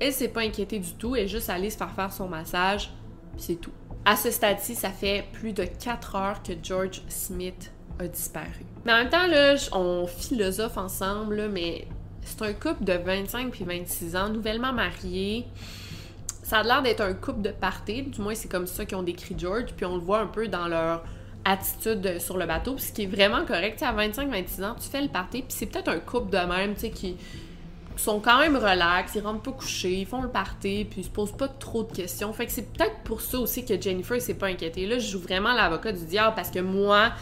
[0.00, 1.16] Elle s'est pas inquiétée du tout.
[1.16, 2.90] Elle est juste allée se faire faire son massage.
[3.36, 3.72] C'est tout.
[4.04, 8.64] À ce stade-ci, ça fait plus de 4 heures que George Smith a disparu.
[8.84, 11.88] Mais en même temps, là, on philosophe ensemble, mais
[12.22, 15.46] c'est un couple de 25 puis 26 ans, nouvellement mariés.
[16.44, 19.02] Ça a l'air d'être un couple de party, du moins c'est comme ça qu'ils ont
[19.02, 21.02] décrit George, puis on le voit un peu dans leur
[21.42, 23.82] attitude sur le bateau, ce qui est vraiment correct.
[23.82, 26.80] à 25-26 ans, tu fais le party, puis c'est peut-être un couple de même, tu
[26.80, 27.16] sais, qui
[27.96, 31.10] sont quand même relax, ils rentrent pas coucher, ils font le party, puis ils se
[31.10, 32.30] posent pas trop de questions.
[32.34, 34.86] Fait que c'est peut-être pour ça aussi que Jennifer s'est pas inquiétée.
[34.86, 37.12] Là, je joue vraiment l'avocat du diable parce que moi,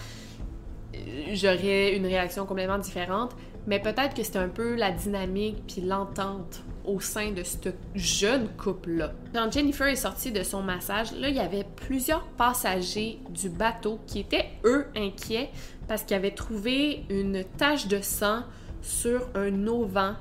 [1.32, 3.36] j'aurais une réaction complètement différente.
[3.68, 8.48] Mais peut-être que c'était un peu la dynamique puis l'entente au sein de ce jeune
[8.56, 9.12] couple-là.
[9.34, 14.00] Quand Jennifer est sortie de son massage, là, il y avait plusieurs passagers du bateau
[14.06, 15.50] qui étaient, eux, inquiets
[15.88, 18.42] parce qu'ils avaient trouvé une tache de sang
[18.80, 20.14] sur un auvent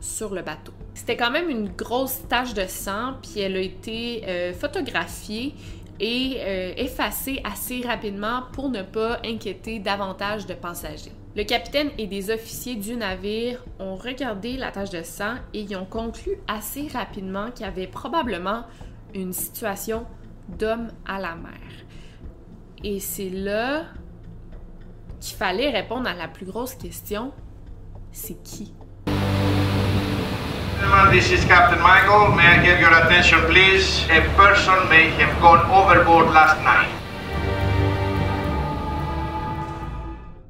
[0.00, 0.72] sur le bateau.
[0.94, 5.54] C'était quand même une grosse tache de sang, puis elle a été euh, photographiée
[6.00, 11.12] et euh, effacée assez rapidement pour ne pas inquiéter davantage de passagers.
[11.36, 15.76] Le capitaine et des officiers du navire ont regardé la tache de sang et y
[15.76, 18.64] ont conclu assez rapidement qu'il y avait probablement
[19.14, 20.06] une situation
[20.58, 21.60] d'homme à la mer.
[22.82, 23.84] Et c'est là
[25.20, 27.30] qu'il fallait répondre à la plus grosse question,
[28.10, 28.72] c'est qui?
[30.80, 32.32] This is Captain Michael.
[32.32, 34.04] May I get your attention, please?
[34.08, 36.88] A person may have gone overboard last night.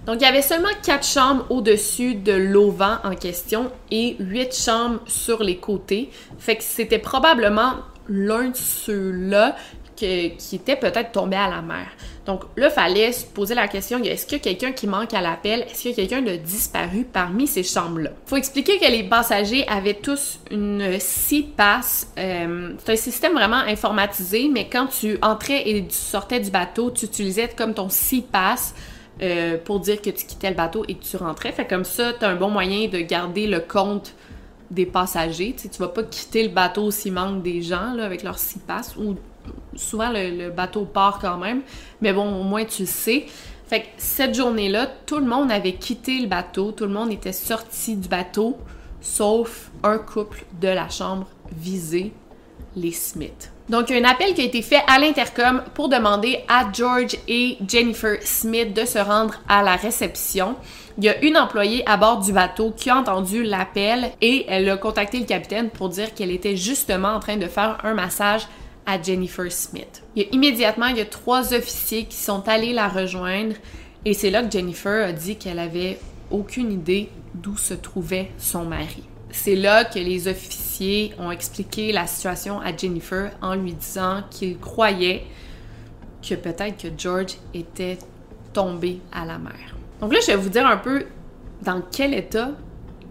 [0.06, 5.00] Donc, il y avait seulement quatre chambres au-dessus de l'auvent en question et huit chambres
[5.06, 6.10] sur les côtés.
[6.38, 7.74] Fait que c'était probablement
[8.08, 9.56] l'un de ceux-là
[10.00, 11.86] qui était peut-être tombé à la mer.
[12.26, 15.14] Donc là, il fallait se poser la question, est-ce qu'il y a quelqu'un qui manque
[15.14, 15.62] à l'appel?
[15.62, 18.10] Est-ce qu'il y a quelqu'un de disparu parmi ces chambres-là?
[18.26, 22.12] faut expliquer que les passagers avaient tous une C-Pass.
[22.18, 26.90] Euh, c'est un système vraiment informatisé, mais quand tu entrais et tu sortais du bateau,
[26.90, 28.74] tu utilisais comme ton C-Pass
[29.22, 31.52] euh, pour dire que tu quittais le bateau et que tu rentrais.
[31.52, 34.14] Fait comme ça, tu as un bon moyen de garder le compte
[34.70, 35.54] des passagers.
[35.56, 38.38] Tu, sais, tu vas pas quitter le bateau s'il manque des gens là, avec leur
[38.38, 39.16] C-Pass ou
[39.76, 41.62] souvent le, bateau part quand même,
[42.00, 43.26] mais bon, au moins tu le sais.
[43.66, 47.32] Fait que cette journée-là, tout le monde avait quitté le bateau, tout le monde était
[47.32, 48.58] sorti du bateau,
[49.00, 52.12] sauf un couple de la chambre visée,
[52.74, 53.52] les Smith.
[53.68, 56.66] Donc, il y a un appel qui a été fait à l'intercom pour demander à
[56.72, 60.56] George et Jennifer Smith de se rendre à la réception.
[60.98, 64.68] Il y a une employée à bord du bateau qui a entendu l'appel et elle
[64.68, 68.48] a contacté le capitaine pour dire qu'elle était justement en train de faire un massage
[68.86, 70.02] à Jennifer Smith.
[70.16, 73.54] Immédiatement, il y a trois officiers qui sont allés la rejoindre
[74.04, 75.98] et c'est là que Jennifer a dit qu'elle avait
[76.30, 79.04] aucune idée d'où se trouvait son mari.
[79.30, 84.58] C'est là que les officiers ont expliqué la situation à Jennifer en lui disant qu'ils
[84.58, 85.24] croyaient
[86.26, 87.98] que peut-être que George était
[88.52, 89.76] tombé à la mer.
[90.00, 91.06] Donc là, je vais vous dire un peu
[91.62, 92.50] dans quel état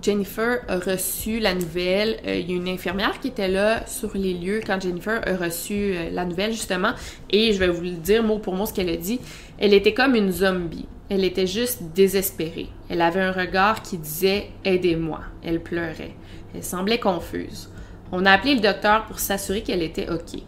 [0.01, 2.19] Jennifer a reçu la nouvelle.
[2.25, 5.35] Euh, il y a une infirmière qui était là sur les lieux quand Jennifer a
[5.35, 6.91] reçu euh, la nouvelle, justement.
[7.29, 9.19] Et je vais vous le dire mot pour mot ce qu'elle a dit.
[9.57, 10.87] Elle était comme une zombie.
[11.09, 12.69] Elle était juste désespérée.
[12.89, 15.21] Elle avait un regard qui disait Aidez-moi.
[15.43, 16.15] Elle pleurait.
[16.55, 17.69] Elle semblait confuse.
[18.11, 20.41] On a appelé le docteur pour s'assurer qu'elle était OK.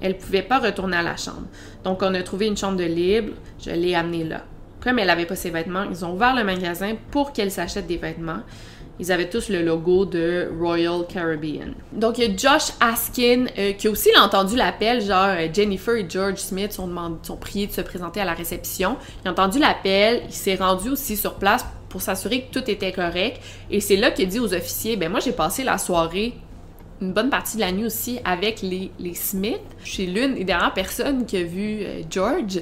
[0.00, 1.46] Elle ne pouvait pas retourner à la chambre.
[1.84, 3.32] Donc, on a trouvé une chambre de libre.
[3.60, 4.44] Je l'ai amenée là.
[4.80, 7.98] Comme elle n'avait pas ses vêtements, ils ont ouvert le magasin pour qu'elle s'achète des
[7.98, 8.40] vêtements.
[9.02, 11.74] Ils avaient tous le logo de Royal Caribbean.
[11.90, 15.96] Donc, il y a Josh Askin euh, qui aussi a entendu l'appel, genre euh, Jennifer
[15.96, 16.88] et George Smith sont,
[17.24, 18.96] sont priés de se présenter à la réception.
[19.24, 22.92] Il a entendu l'appel, il s'est rendu aussi sur place pour s'assurer que tout était
[22.92, 23.42] correct.
[23.72, 26.34] Et c'est là qu'il dit aux officiers, ben moi j'ai passé la soirée
[27.02, 29.60] une bonne partie de la nuit aussi avec les, les Smith.
[29.84, 32.60] Je suis l'une des dernières personnes qui a vu euh, George.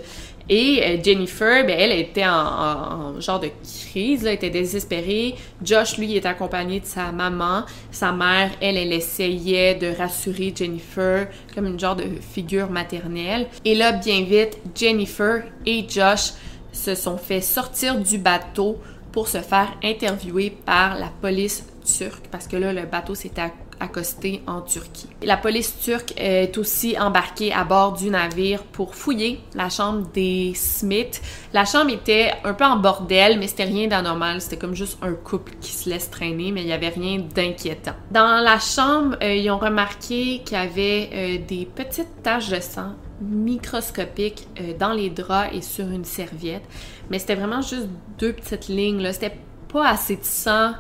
[0.53, 3.51] Et euh, Jennifer, ben, elle était en, genre de
[3.89, 5.37] crise, elle était désespérée.
[5.63, 7.63] Josh, lui, est accompagné de sa maman.
[7.93, 13.47] Sa mère, elle, elle essayait de rassurer Jennifer comme une genre de figure maternelle.
[13.65, 16.33] Et là, bien vite, Jennifer et Josh
[16.73, 18.79] se sont fait sortir du bateau
[19.13, 23.41] pour se faire interviewer par la police turque parce que là, le bateau s'était
[23.81, 25.09] accosté en Turquie.
[25.23, 30.53] La police turque est aussi embarquée à bord du navire pour fouiller la chambre des
[30.55, 31.21] Smith.
[31.53, 34.41] La chambre était un peu en bordel, mais c'était rien d'anormal.
[34.41, 37.95] C'était comme juste un couple qui se laisse traîner, mais il n'y avait rien d'inquiétant.
[38.11, 42.61] Dans la chambre, euh, ils ont remarqué qu'il y avait euh, des petites taches de
[42.61, 46.63] sang microscopiques euh, dans les draps et sur une serviette.
[47.11, 47.89] Mais c'était vraiment juste
[48.19, 49.13] deux petites lignes.
[49.13, 49.37] C'était
[49.73, 50.73] pas assez de sang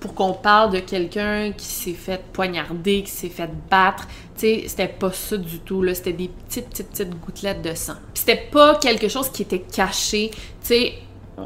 [0.00, 4.06] pour qu'on parle de quelqu'un qui s'est fait poignarder, qui s'est fait battre.
[4.36, 5.94] Tu sais, c'était pas ça du tout, là.
[5.94, 7.94] C'était des petites, petites, petites gouttelettes de sang.
[8.14, 10.30] c'était pas quelque chose qui était caché.
[10.30, 10.94] Tu sais,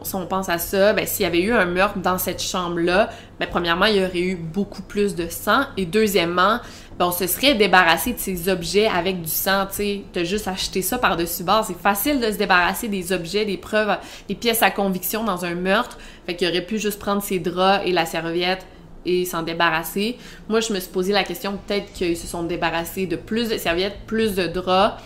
[0.02, 3.10] si on pense à ça, ben, s'il y avait eu un meurtre dans cette chambre-là,
[3.38, 5.64] ben, premièrement, il y aurait eu beaucoup plus de sang.
[5.76, 6.60] Et deuxièmement,
[6.98, 10.02] ben, on se serait débarrassé de ces objets avec du sang, tu sais.
[10.12, 11.64] T'as juste acheté ça par-dessus bord.
[11.64, 13.96] C'est facile de se débarrasser des objets, des preuves,
[14.28, 15.98] des pièces à conviction dans un meurtre.
[16.26, 18.66] Fait qu'il aurait pu juste prendre ses draps et la serviette
[19.04, 20.16] et s'en débarrasser.
[20.48, 23.56] Moi, je me suis posé la question, peut-être qu'ils se sont débarrassés de plus de
[23.56, 25.02] serviettes, plus de draps,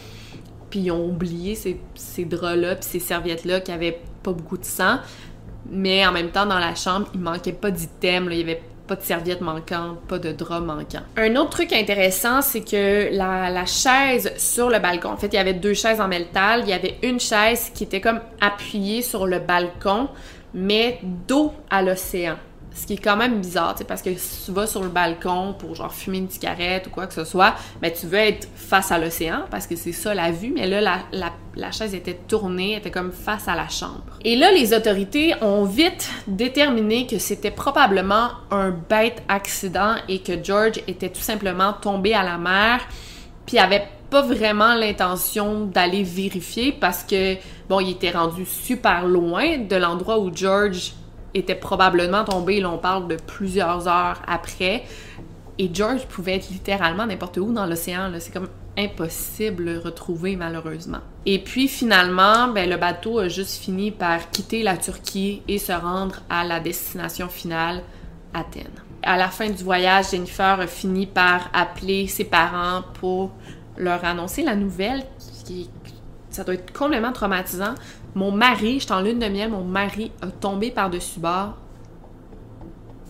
[0.71, 4.65] puis ils ont oublié ces, ces draps-là, puis ces serviettes-là qui avaient pas beaucoup de
[4.65, 4.99] sang.
[5.71, 8.97] Mais en même temps, dans la chambre, il manquait pas d'items, il y avait pas
[8.97, 11.05] de serviettes manquantes, pas de draps manquants.
[11.17, 15.35] Un autre truc intéressant, c'est que la, la, chaise sur le balcon, en fait, il
[15.35, 16.61] y avait deux chaises en métal.
[16.63, 20.09] Il y avait une chaise qui était comme appuyée sur le balcon,
[20.55, 22.37] mais dos à l'océan.
[22.77, 24.91] Ce qui est quand même bizarre, tu sais, parce que si tu vas sur le
[24.91, 28.49] balcon pour genre fumer une cigarette ou quoi que ce soit, ben tu veux être
[28.55, 32.77] face à l'océan parce que c'est ça la vue, mais là la, chaise était tournée,
[32.77, 34.19] était comme face à la chambre.
[34.25, 40.33] Et là, les autorités ont vite déterminé que c'était probablement un bête accident et que
[40.45, 42.87] George était tout simplement tombé à la mer,
[43.47, 47.37] puis avait pas vraiment l'intention d'aller vérifier parce que
[47.69, 50.93] bon, il était rendu super loin de l'endroit où George
[51.39, 54.85] était probablement tombé, là on parle de plusieurs heures après.
[55.59, 58.13] Et George pouvait être littéralement n'importe où dans l'océan.
[58.19, 60.99] C'est comme impossible de retrouver malheureusement.
[61.25, 65.73] Et puis finalement, ben, le bateau a juste fini par quitter la Turquie et se
[65.73, 67.83] rendre à la destination finale,
[68.35, 68.83] Athènes.
[69.03, 73.31] À la fin du voyage, Jennifer a fini par appeler ses parents pour
[73.79, 75.05] leur annoncer la nouvelle
[75.47, 75.71] qui
[76.31, 77.75] ça doit être complètement traumatisant.
[78.17, 81.55] Mon mari, j'étais en lune de miel, mon mari a tombé par-dessus bord,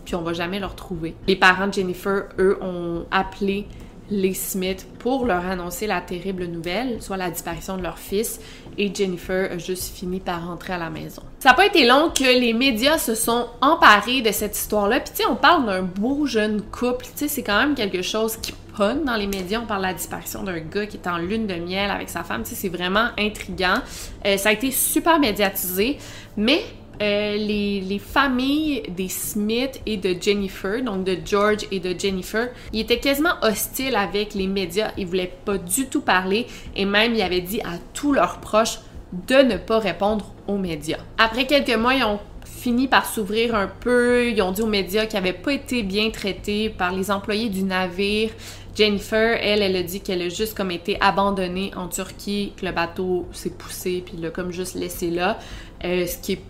[0.03, 1.15] puis on va jamais le retrouver.
[1.27, 3.67] Les parents de Jennifer, eux, ont appelé
[4.09, 8.41] les Smith pour leur annoncer la terrible nouvelle, soit la disparition de leur fils,
[8.77, 11.21] et Jennifer a juste fini par rentrer à la maison.
[11.39, 15.11] Ça n'a pas été long que les médias se sont emparés de cette histoire-là, puis
[15.15, 19.15] tu sais, on parle d'un beau jeune couple, c'est quand même quelque chose qui dans
[19.15, 21.89] les médias, on parle de la disparition d'un gars qui est en lune de miel
[21.89, 23.79] avec sa femme, c'est vraiment intriguant.
[24.25, 25.97] Euh, ça a été super médiatisé,
[26.35, 26.63] mais
[27.01, 32.81] euh, les, familles des Smith et de Jennifer, donc de George et de Jennifer, ils
[32.81, 34.91] étaient quasiment hostiles avec les médias.
[34.97, 38.79] Ils voulaient pas du tout parler et même ils avaient dit à tous leurs proches
[39.27, 40.99] de ne pas répondre aux médias.
[41.17, 44.29] Après quelques mois, ils ont fini par s'ouvrir un peu.
[44.29, 47.63] Ils ont dit aux médias qu'ils n'avaient pas été bien traités par les employés du
[47.63, 48.31] navire.
[48.77, 52.71] Jennifer, elle, elle a dit qu'elle a juste comme été abandonnée en Turquie, que le
[52.71, 55.39] bateau s'est poussé puis l'a comme juste laissé là,
[55.83, 56.41] euh, ce qui est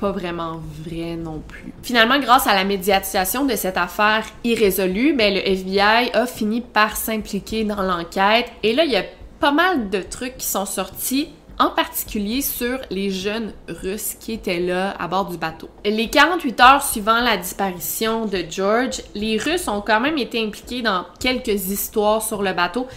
[0.00, 1.74] pas vraiment vrai non plus.
[1.82, 6.96] Finalement, grâce à la médiatisation de cette affaire irrésolue, ben, le FBI a fini par
[6.96, 8.46] s'impliquer dans l'enquête.
[8.62, 9.04] Et là, il y a
[9.38, 11.28] pas mal de trucs qui sont sortis
[11.60, 15.68] en particulier sur les jeunes Russes qui étaient là à bord du bateau.
[15.84, 20.80] Les 48 heures suivant la disparition de George, les Russes ont quand même été impliqués
[20.80, 22.88] dans quelques histoires sur le bateau,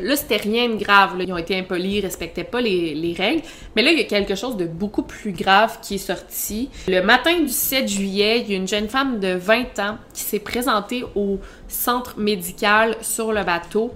[0.00, 1.14] Là, c'était rien de grave.
[1.20, 3.42] Ils ont été impolis, ils respectaient pas les, règles.
[3.76, 6.68] Mais là, il y a quelque chose de beaucoup plus grave qui est sorti.
[6.88, 10.22] Le matin du 7 juillet, il y a une jeune femme de 20 ans qui
[10.22, 13.92] s'est présentée au centre médical sur le bateau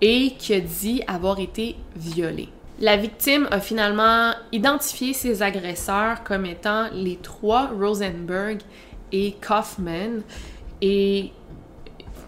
[0.00, 2.48] et qui a dit avoir été violée.
[2.82, 8.58] La victime a finalement identifié ses agresseurs comme étant les trois Rosenberg
[9.12, 10.22] et Kaufman.
[10.80, 11.30] Et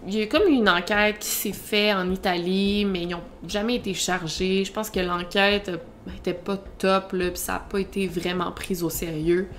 [0.07, 3.75] il y a comme une enquête qui s'est faite en Italie, mais ils n'ont jamais
[3.75, 4.63] été chargés.
[4.63, 5.69] Je pense que l'enquête
[6.17, 9.49] était pas top, là, ça n'a pas été vraiment prise au sérieux,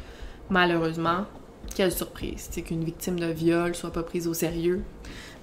[0.48, 1.26] malheureusement.
[1.74, 4.82] Quelle surprise, c'est qu'une victime de viol soit pas prise au sérieux.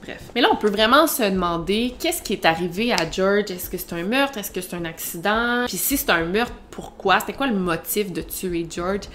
[0.04, 0.22] Bref.
[0.36, 3.52] Mais là, on peut vraiment se demander qu'est-ce qui est arrivé à George?
[3.52, 4.38] Est-ce que c'est un meurtre?
[4.38, 5.66] Est-ce que c'est un accident?
[5.68, 7.20] Puis si c'est un meurtre, pourquoi?
[7.20, 9.08] C'était quoi le motif de tuer George?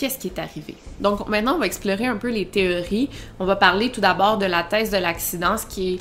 [0.00, 0.76] qu'est-ce qui est arrivé?
[0.98, 3.10] Donc maintenant, on va explorer un peu les théories.
[3.38, 6.00] On va parler tout d'abord de la thèse de l'accident, ce qui est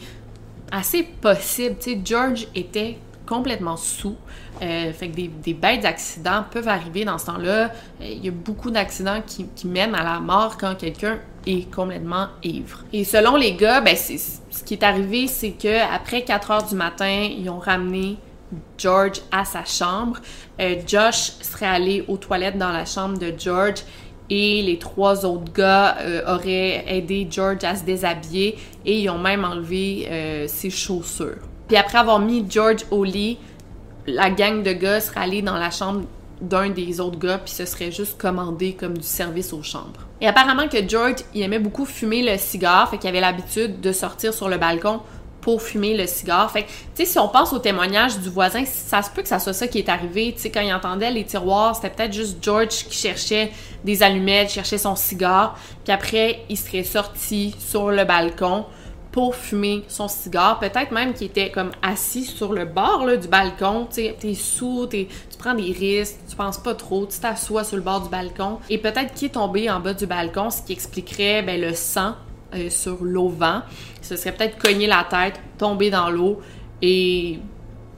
[0.71, 1.75] assez possible.
[1.79, 4.15] Tu sais, George était complètement sous.
[4.61, 7.65] Euh, fait que des, bêtes d'accidents peuvent arriver dans ce temps-là.
[7.65, 7.69] Euh,
[8.01, 11.19] il y a beaucoup d'accidents qui, mènent à la mort quand quelqu'un
[11.71, 12.83] complètement ivre.
[12.93, 16.75] Et selon les gars, ben, ce qui est arrivé, c'est que après 4 heures du
[16.75, 18.17] matin, ils ont ramené
[18.77, 20.17] George à sa chambre.
[20.59, 23.83] Euh, Josh serait allé aux toilettes dans la chambre de George
[24.29, 29.17] et les trois autres gars euh, auraient aidé George à se déshabiller et ils ont
[29.17, 31.37] même enlevé euh, ses chaussures.
[31.67, 33.37] Puis après avoir mis George au lit,
[34.07, 36.03] la gang de gars serait allée dans la chambre
[36.41, 40.08] d'un des autres gars puis ce serait juste commandé comme du service aux chambres.
[40.21, 43.91] Et apparemment que George, il aimait beaucoup fumer le cigare, fait qu'il avait l'habitude de
[43.91, 45.01] sortir sur le balcon
[45.41, 46.51] pour fumer le cigare.
[46.51, 49.39] Fait tu sais, si on pense au témoignage du voisin, ça se peut que ça
[49.39, 50.33] soit ça qui est arrivé.
[50.35, 53.51] Tu sais, quand il entendait les tiroirs, c'était peut-être juste George qui cherchait
[53.83, 55.57] des allumettes, cherchait son cigare.
[55.83, 58.65] Puis après, il serait sorti sur le balcon
[59.11, 60.59] pour fumer son cigare.
[60.59, 63.87] Peut-être même qu'il était comme assis sur le bord du balcon.
[63.91, 65.07] Tu t'es sous, tu
[65.37, 68.59] prends des risques, tu penses pas trop, tu t'assois sur le bord du balcon.
[68.69, 72.15] Et peut-être qu'il est tombé en bas du balcon, ce qui expliquerait ben, le sang
[72.53, 73.61] euh, sur l'auvent,
[74.01, 76.39] ce serait peut-être cogner la tête, tomber dans l'eau
[76.81, 77.39] et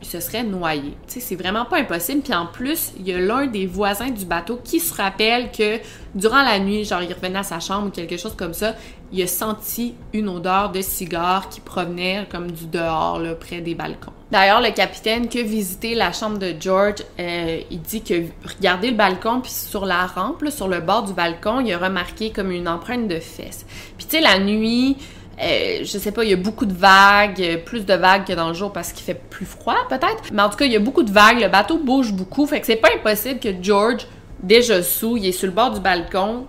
[0.05, 0.95] se serait noyé.
[1.07, 2.21] Tu sais, c'est vraiment pas impossible.
[2.21, 5.79] Puis en plus, il y a l'un des voisins du bateau qui se rappelle que
[6.15, 8.75] durant la nuit, genre il revenait à sa chambre ou quelque chose comme ça,
[9.13, 13.75] il a senti une odeur de cigare qui provenait comme du dehors, là, près des
[13.75, 14.13] balcons.
[14.31, 18.23] D'ailleurs, le capitaine qui a visité la chambre de George, euh, il dit que
[18.57, 22.31] regardez le balcon, puis sur la rampe, sur le bord du balcon, il a remarqué
[22.31, 23.65] comme une empreinte de fesses.
[23.97, 24.95] Puis tu sais, la nuit,
[25.41, 28.49] euh, je sais pas, il y a beaucoup de vagues, plus de vagues que dans
[28.49, 30.31] le jour parce qu'il fait plus froid peut-être.
[30.31, 32.59] Mais en tout cas, il y a beaucoup de vagues, le bateau bouge beaucoup, fait
[32.59, 34.07] que c'est pas impossible que George,
[34.41, 36.47] déjà sous, il est sur le bord du balcon,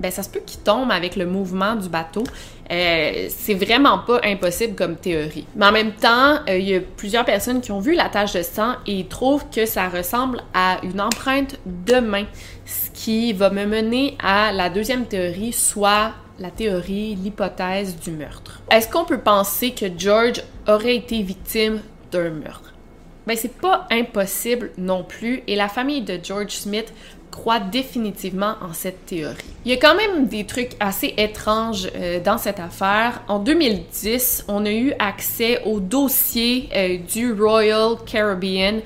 [0.00, 2.24] ben ça se peut qu'il tombe avec le mouvement du bateau.
[2.70, 5.46] Euh, c'est vraiment pas impossible comme théorie.
[5.54, 8.32] Mais en même temps, euh, il y a plusieurs personnes qui ont vu la tache
[8.32, 12.24] de sang et ils trouvent que ça ressemble à une empreinte de main,
[12.64, 18.60] ce qui va me mener à la deuxième théorie, soit la théorie, l'hypothèse du meurtre.
[18.70, 21.80] Est-ce qu'on peut penser que George aurait été victime
[22.10, 22.74] d'un meurtre?
[23.26, 26.92] Ben, c'est pas impossible non plus, et la famille de George Smith
[27.30, 29.44] croit définitivement en cette théorie.
[29.64, 33.22] Il y a quand même des trucs assez étranges euh, dans cette affaire.
[33.26, 38.82] En 2010, on a eu accès au dossier euh, du Royal Caribbean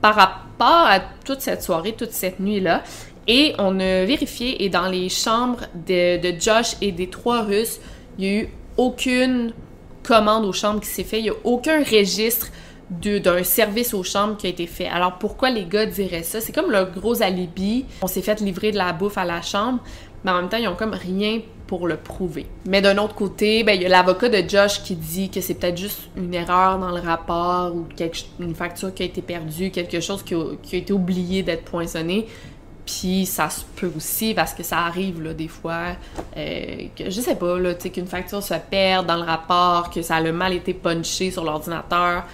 [0.00, 2.82] par rapport à toute cette soirée, toute cette nuit-là.
[3.28, 7.78] Et on a vérifié, et dans les chambres de, Josh et des trois Russes,
[8.18, 9.52] il n'y a eu aucune
[10.02, 12.48] commande aux chambres qui s'est fait, il n'y a aucun registre
[12.90, 14.86] d'un service aux chambres qui a été fait.
[14.86, 16.40] Alors pourquoi les gars diraient ça?
[16.40, 17.86] C'est comme leur gros alibi.
[18.02, 19.78] On s'est fait livrer de la bouffe à la chambre,
[20.24, 22.44] mais en même temps, ils ont comme rien pour le prouver.
[22.66, 25.54] Mais d'un autre côté, ben, il y a l'avocat de Josh qui dit que c'est
[25.54, 29.70] peut-être juste une erreur dans le rapport ou quelque, une facture qui a été perdue,
[29.70, 32.26] quelque chose qui a, qui a été oublié d'être poinçonné.
[32.86, 35.96] Puis ça se peut aussi parce que ça arrive là, des fois
[36.36, 40.16] euh, que je sais pas là, qu'une facture se perd dans le rapport, que ça
[40.16, 42.24] a le mal été punché sur l'ordinateur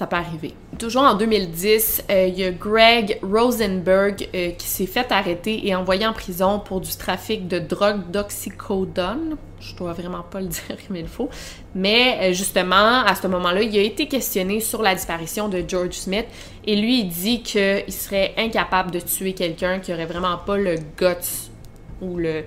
[0.00, 0.54] ça peut arriver.
[0.78, 5.74] Toujours en 2010, euh, il y a Greg Rosenberg euh, qui s'est fait arrêter et
[5.74, 9.36] envoyé en prison pour du trafic de drogue d'oxycodone.
[9.60, 11.28] Je dois vraiment pas le dire comme il faut.
[11.74, 15.92] Mais euh, justement, à ce moment-là, il a été questionné sur la disparition de George
[15.92, 16.24] Smith
[16.64, 20.76] et lui, il dit qu'il serait incapable de tuer quelqu'un qui aurait vraiment pas le
[20.96, 21.49] guts
[22.00, 22.44] ou le,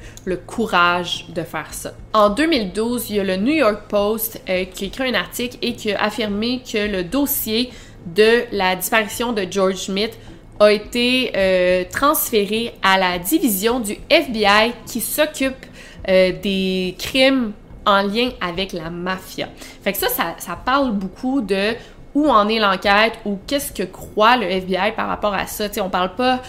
[0.48, 1.94] courage de faire ça.
[2.14, 5.74] En 2012, il y a le New York Post euh, qui écrit un article et
[5.74, 7.72] qui a affirmé que le dossier
[8.06, 10.18] de la disparition de George Smith
[10.60, 15.66] a été euh, transféré à la division du FBI qui s'occupe
[16.08, 17.54] euh, des crimes
[17.86, 19.50] en lien avec la mafia.
[19.84, 21.74] Fait que ça, ça, ça parle beaucoup de
[22.16, 25.70] où en est l'enquête ou qu'est-ce que croit le FBI par rapport à ça.
[25.70, 26.42] T'sais, on parle pas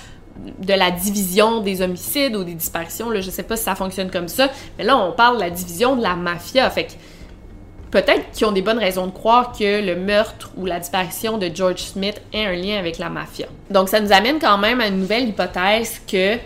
[0.59, 3.11] de la division des homicides ou des disparitions.
[3.11, 5.51] Là, je sais pas si ça fonctionne comme ça, mais là, on parle de la
[5.51, 6.69] division de la mafia.
[6.71, 6.97] Fait
[7.91, 11.51] peut-être qu'ils ont des bonnes raisons de croire que le meurtre ou la disparition de
[11.55, 13.47] George Smith ait un lien avec la mafia.
[13.71, 16.37] Donc, ça nous amène quand même à une nouvelle hypothèse que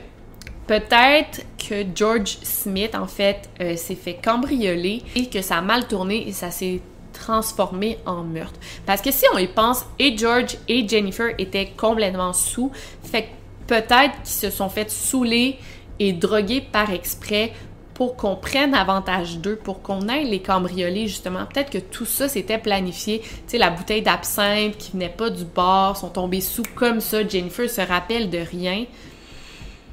[0.67, 5.89] peut-être que George Smith, en fait, euh, s'est fait cambrioler et que ça a mal
[5.89, 6.83] tourné et ça s'est
[7.15, 8.61] transformé en meurtre.
[8.87, 12.71] Parce que si on y pense, et George et Jennifer étaient complètement sous,
[13.03, 13.29] fait
[13.69, 15.59] peut-être qu'ils se sont fait saouler
[16.01, 17.53] et droguer par exprès
[17.95, 21.47] pour qu'on prenne avantage d'eux, pour qu'on aille les cambrioler justement.
[21.47, 23.21] Peut-être que tout ça c'était planifié.
[23.21, 27.27] Tu sais, la bouteille d'absinthe qui venait pas du bar, sont tombés sous comme ça.
[27.27, 28.85] Jennifer se rappelle de rien.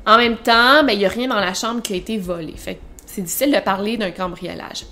[0.06, 2.54] En même temps, ben, il n'y a rien dans la chambre qui a été volé.
[2.56, 4.86] Fait c'est difficile de parler d'un cambriolage.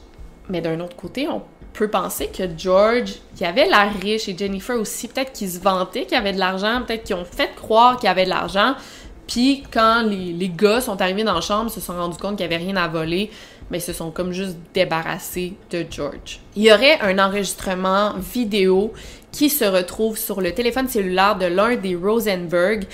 [0.49, 1.41] Mais d'un autre côté, on
[1.73, 6.05] peut penser que George, qui avait l'air riche, et Jennifer aussi, peut-être qu'ils se vantaient
[6.05, 8.75] qu'il avait de l'argent, peut-être qu'ils ont fait croire qu'il avait de l'argent,
[9.27, 12.47] puis quand les, les, gars sont arrivés dans la chambre, se sont rendus compte qu'il
[12.47, 13.31] n'y avait rien à voler,
[13.71, 16.39] mais se sont comme juste débarrassés de George.
[16.55, 18.93] Il y aurait un enregistrement vidéo
[19.31, 22.85] qui se retrouve sur le téléphone cellulaire de l'un des Rosenberg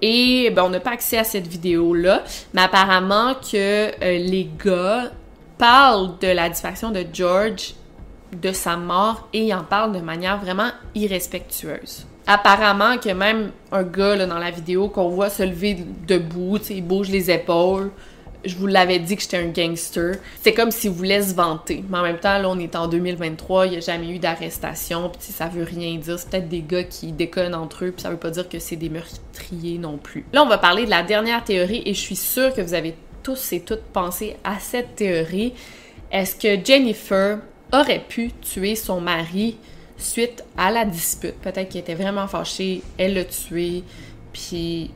[0.00, 2.22] et ben, on n'a pas accès à cette vidéo-là,
[2.54, 5.10] mais apparemment que euh, les gars
[5.58, 7.74] parlent de la disparition de George
[8.32, 12.06] de sa mort et il en parle de manière vraiment irrespectueuse.
[12.26, 17.08] Apparemment que même un gars dans la vidéo qu'on voit se lever debout, il bouge
[17.08, 17.90] les épaules.
[18.44, 20.16] Je vous l'avais dit que j'étais un gangster.
[20.42, 21.82] C'est comme s'il voulait se vanter.
[21.88, 25.10] Mais en même temps, là, on est en 2023, il n'y a jamais eu d'arrestation,
[25.10, 26.18] puis ça veut rien dire.
[26.18, 28.76] C'est peut-être des gars qui déconnent entre eux, puis ça veut pas dire que c'est
[28.76, 30.24] des meurtriers non plus.
[30.32, 32.94] Là, on va parler de la dernière théorie, et je suis sûre que vous avez
[33.22, 35.54] tous et toutes pensé à cette théorie.
[36.12, 37.38] Est-ce que Jennifer
[37.72, 39.56] aurait pu tuer son mari
[39.96, 41.34] suite à la dispute.
[41.40, 43.82] Peut-être qu'il était vraiment fâché, elle l'a tué,
[44.32, 44.90] puis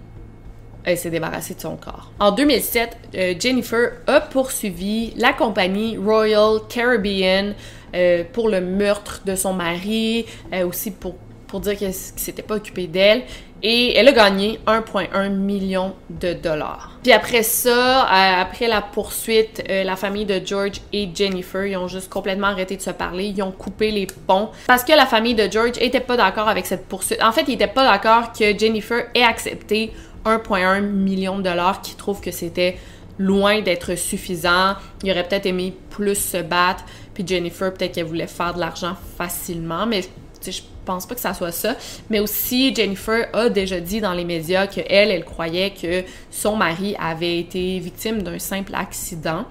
[0.85, 2.11] elle s'est débarrassée de son corps.
[2.19, 7.55] En 2007, euh, Jennifer a poursuivi la compagnie Royal Caribbean
[7.95, 11.17] euh, pour le meurtre de son mari, euh, aussi pour
[11.53, 13.25] pour dire qu'il ne s'était pas occupé d'elle.
[13.63, 16.99] Et elle a gagné 1,1 million de dollars.
[17.03, 21.77] Puis après ça, euh, après la poursuite, euh, la famille de George et Jennifer, ils
[21.77, 23.27] ont juste complètement arrêté de se parler.
[23.27, 26.65] Ils ont coupé les ponts parce que la famille de George était pas d'accord avec
[26.65, 27.23] cette poursuite.
[27.23, 29.93] En fait, ils étaient pas d'accord que Jennifer ait accepté
[30.25, 32.79] 1,1 million de dollars, qui trouvent que c'était
[33.19, 34.75] loin d'être suffisant.
[35.05, 36.83] Il aurait peut-être aimé plus se battre.
[37.13, 40.01] Puis Jennifer, peut-être qu'elle voulait faire de l'argent facilement, mais
[40.45, 41.77] je pense pas que ça soit ça.
[42.11, 46.97] Mais aussi, Jennifer a déjà dit dans les médias qu'elle, elle, croyait que son mari
[46.99, 49.45] avait été victime d'un simple accident.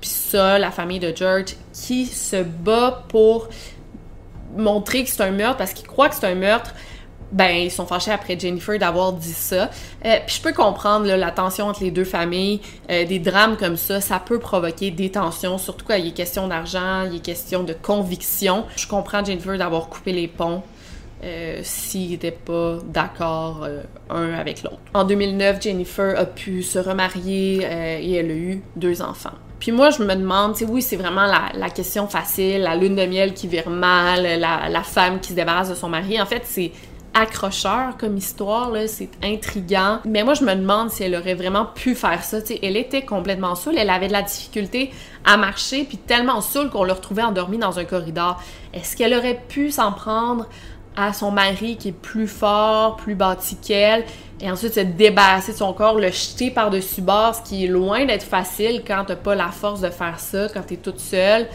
[0.00, 3.48] Puis ça, la famille de George qui se bat pour
[4.56, 6.74] montrer que c'est un meurtre parce qu'il croit que c'est un meurtre,
[7.32, 9.70] ben ils sont fâchés après Jennifer d'avoir dit ça.
[10.04, 12.60] Euh, puis je peux comprendre la tension entre les deux familles,
[12.90, 16.46] euh, des drames comme ça, ça peut provoquer des tensions, surtout quand il est question
[16.46, 18.64] d'argent, il est question de conviction.
[18.76, 20.62] Je comprends Jennifer d'avoir coupé les ponts.
[21.24, 23.68] euh, s'ils n'étaient pas d'accord
[24.10, 24.80] un avec l'autre.
[24.92, 27.62] En 2009, Jennifer a pu se remarier
[28.00, 29.30] et elle a eu deux enfants.
[29.60, 32.96] Puis moi, je me demande, tu sais, oui, c'est vraiment la, question facile, la lune
[32.96, 36.20] de miel qui vire mal, la femme qui se débarrasse de son mari.
[36.20, 36.72] En fait, c'est
[37.14, 39.98] accrocheur comme histoire, c'est intriguant.
[40.04, 42.38] Mais moi, je me demande si elle aurait vraiment pu faire ça.
[42.62, 44.92] elle était complètement saoule, elle avait de la difficulté
[45.24, 48.42] à marcher, puis tellement saoule qu'on l'a retrouvée endormie dans un corridor.
[48.72, 50.46] Est-ce qu'elle aurait pu s'en prendre
[50.96, 54.04] à son mari qui est plus fort, plus bâti qu'elle,
[54.40, 58.04] et ensuite se débarrasser de son corps, le jeter par-dessus bord, ce qui est loin
[58.04, 61.46] d'être facile quand t'as pas la force de faire ça, quand t'es toute seule?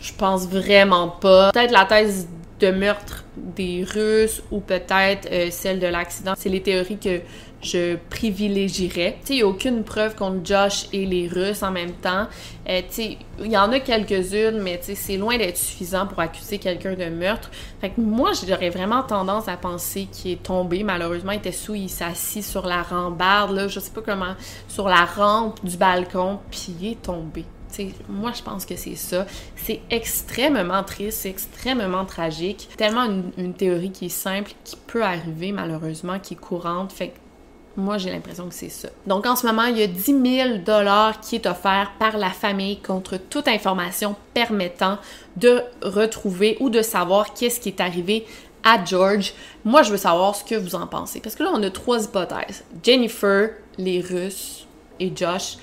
[0.00, 1.50] Je pense vraiment pas.
[1.52, 2.28] Peut-être la thèse
[2.60, 6.34] de meurtre des Russes ou peut-être euh, celle de l'accident.
[6.36, 7.20] C'est les théories que
[7.60, 9.16] je privilégierais.
[9.20, 12.26] Tu sais, il n'y a aucune preuve contre Josh et les Russes en même temps.
[12.68, 16.06] Euh, tu sais, il y en a quelques-unes, mais tu sais, c'est loin d'être suffisant
[16.06, 17.50] pour accuser quelqu'un de meurtre.
[17.80, 20.82] Fait que moi, j'aurais vraiment tendance à penser qu'il est tombé.
[20.84, 24.34] Malheureusement, il était sous, il s'est assis sur la rambarde, là, je sais pas comment,
[24.68, 27.44] sur la rampe du balcon, puis il est tombé
[28.08, 29.26] moi, je pense que c'est ça.
[29.56, 32.68] C'est extrêmement triste, c'est extrêmement tragique.
[32.76, 33.04] Tellement
[33.36, 36.92] une, théorie qui est simple, qui peut arriver malheureusement, qui est courante.
[36.92, 37.16] Fait que
[37.76, 38.88] moi, j'ai l'impression que c'est ça.
[39.06, 40.48] Donc, en ce moment, il y a 10 000
[41.22, 44.98] qui est offert par la famille contre toute information permettant
[45.36, 48.26] de retrouver ou de savoir qu'est-ce qui est arrivé
[48.64, 49.32] à George.
[49.64, 51.20] Moi, je veux savoir ce que vous en pensez.
[51.20, 52.64] Parce que là, on a trois hypothèses.
[52.82, 54.66] Jennifer, les Russes
[54.98, 55.56] et Josh,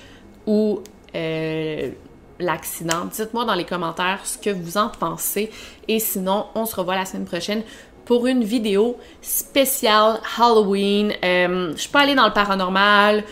[0.46, 0.80] ou
[1.16, 1.90] euh,
[2.38, 3.06] l'accident.
[3.06, 5.50] Dites-moi dans les commentaires ce que vous en pensez.
[5.88, 7.62] Et sinon, on se revoit la semaine prochaine
[8.04, 11.12] pour une vidéo spéciale Halloween.
[11.24, 13.24] Euh, je suis pas allée dans le paranormal.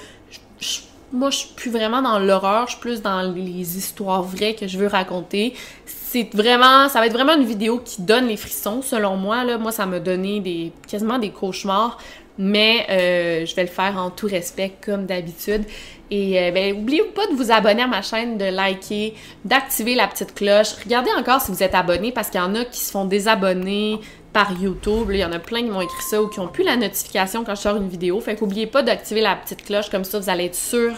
[1.12, 2.66] moi, je suis plus vraiment dans l'horreur.
[2.66, 5.54] Je suis plus dans les histoires vraies que je veux raconter.
[5.86, 9.44] C'est vraiment, ça va être vraiment une vidéo qui donne les frissons, selon moi.
[9.44, 9.58] Là.
[9.58, 11.98] Moi, ça m'a donné des, quasiment des cauchemars
[12.38, 15.64] mais euh, je vais le faire en tout respect comme d'habitude.
[16.10, 19.14] Et euh, ben, oubliez pas de vous abonner à ma chaîne, de liker,
[19.44, 20.72] d'activer la petite cloche.
[20.82, 24.00] Regardez encore si vous êtes abonné parce qu'il y en a qui se font désabonner
[24.32, 25.10] par YouTube.
[25.12, 27.44] il y en a plein qui m'ont écrit ça ou qui ont plus la notification
[27.44, 28.20] quand je sors une vidéo.
[28.20, 30.92] Fait qu'oubliez pas d'activer la petite cloche comme ça vous allez être sûr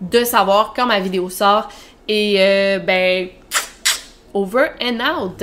[0.00, 1.68] de savoir quand ma vidéo sort.
[2.08, 3.28] Et euh, ben
[4.34, 5.42] over and out.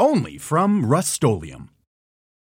[0.00, 1.22] only from Rust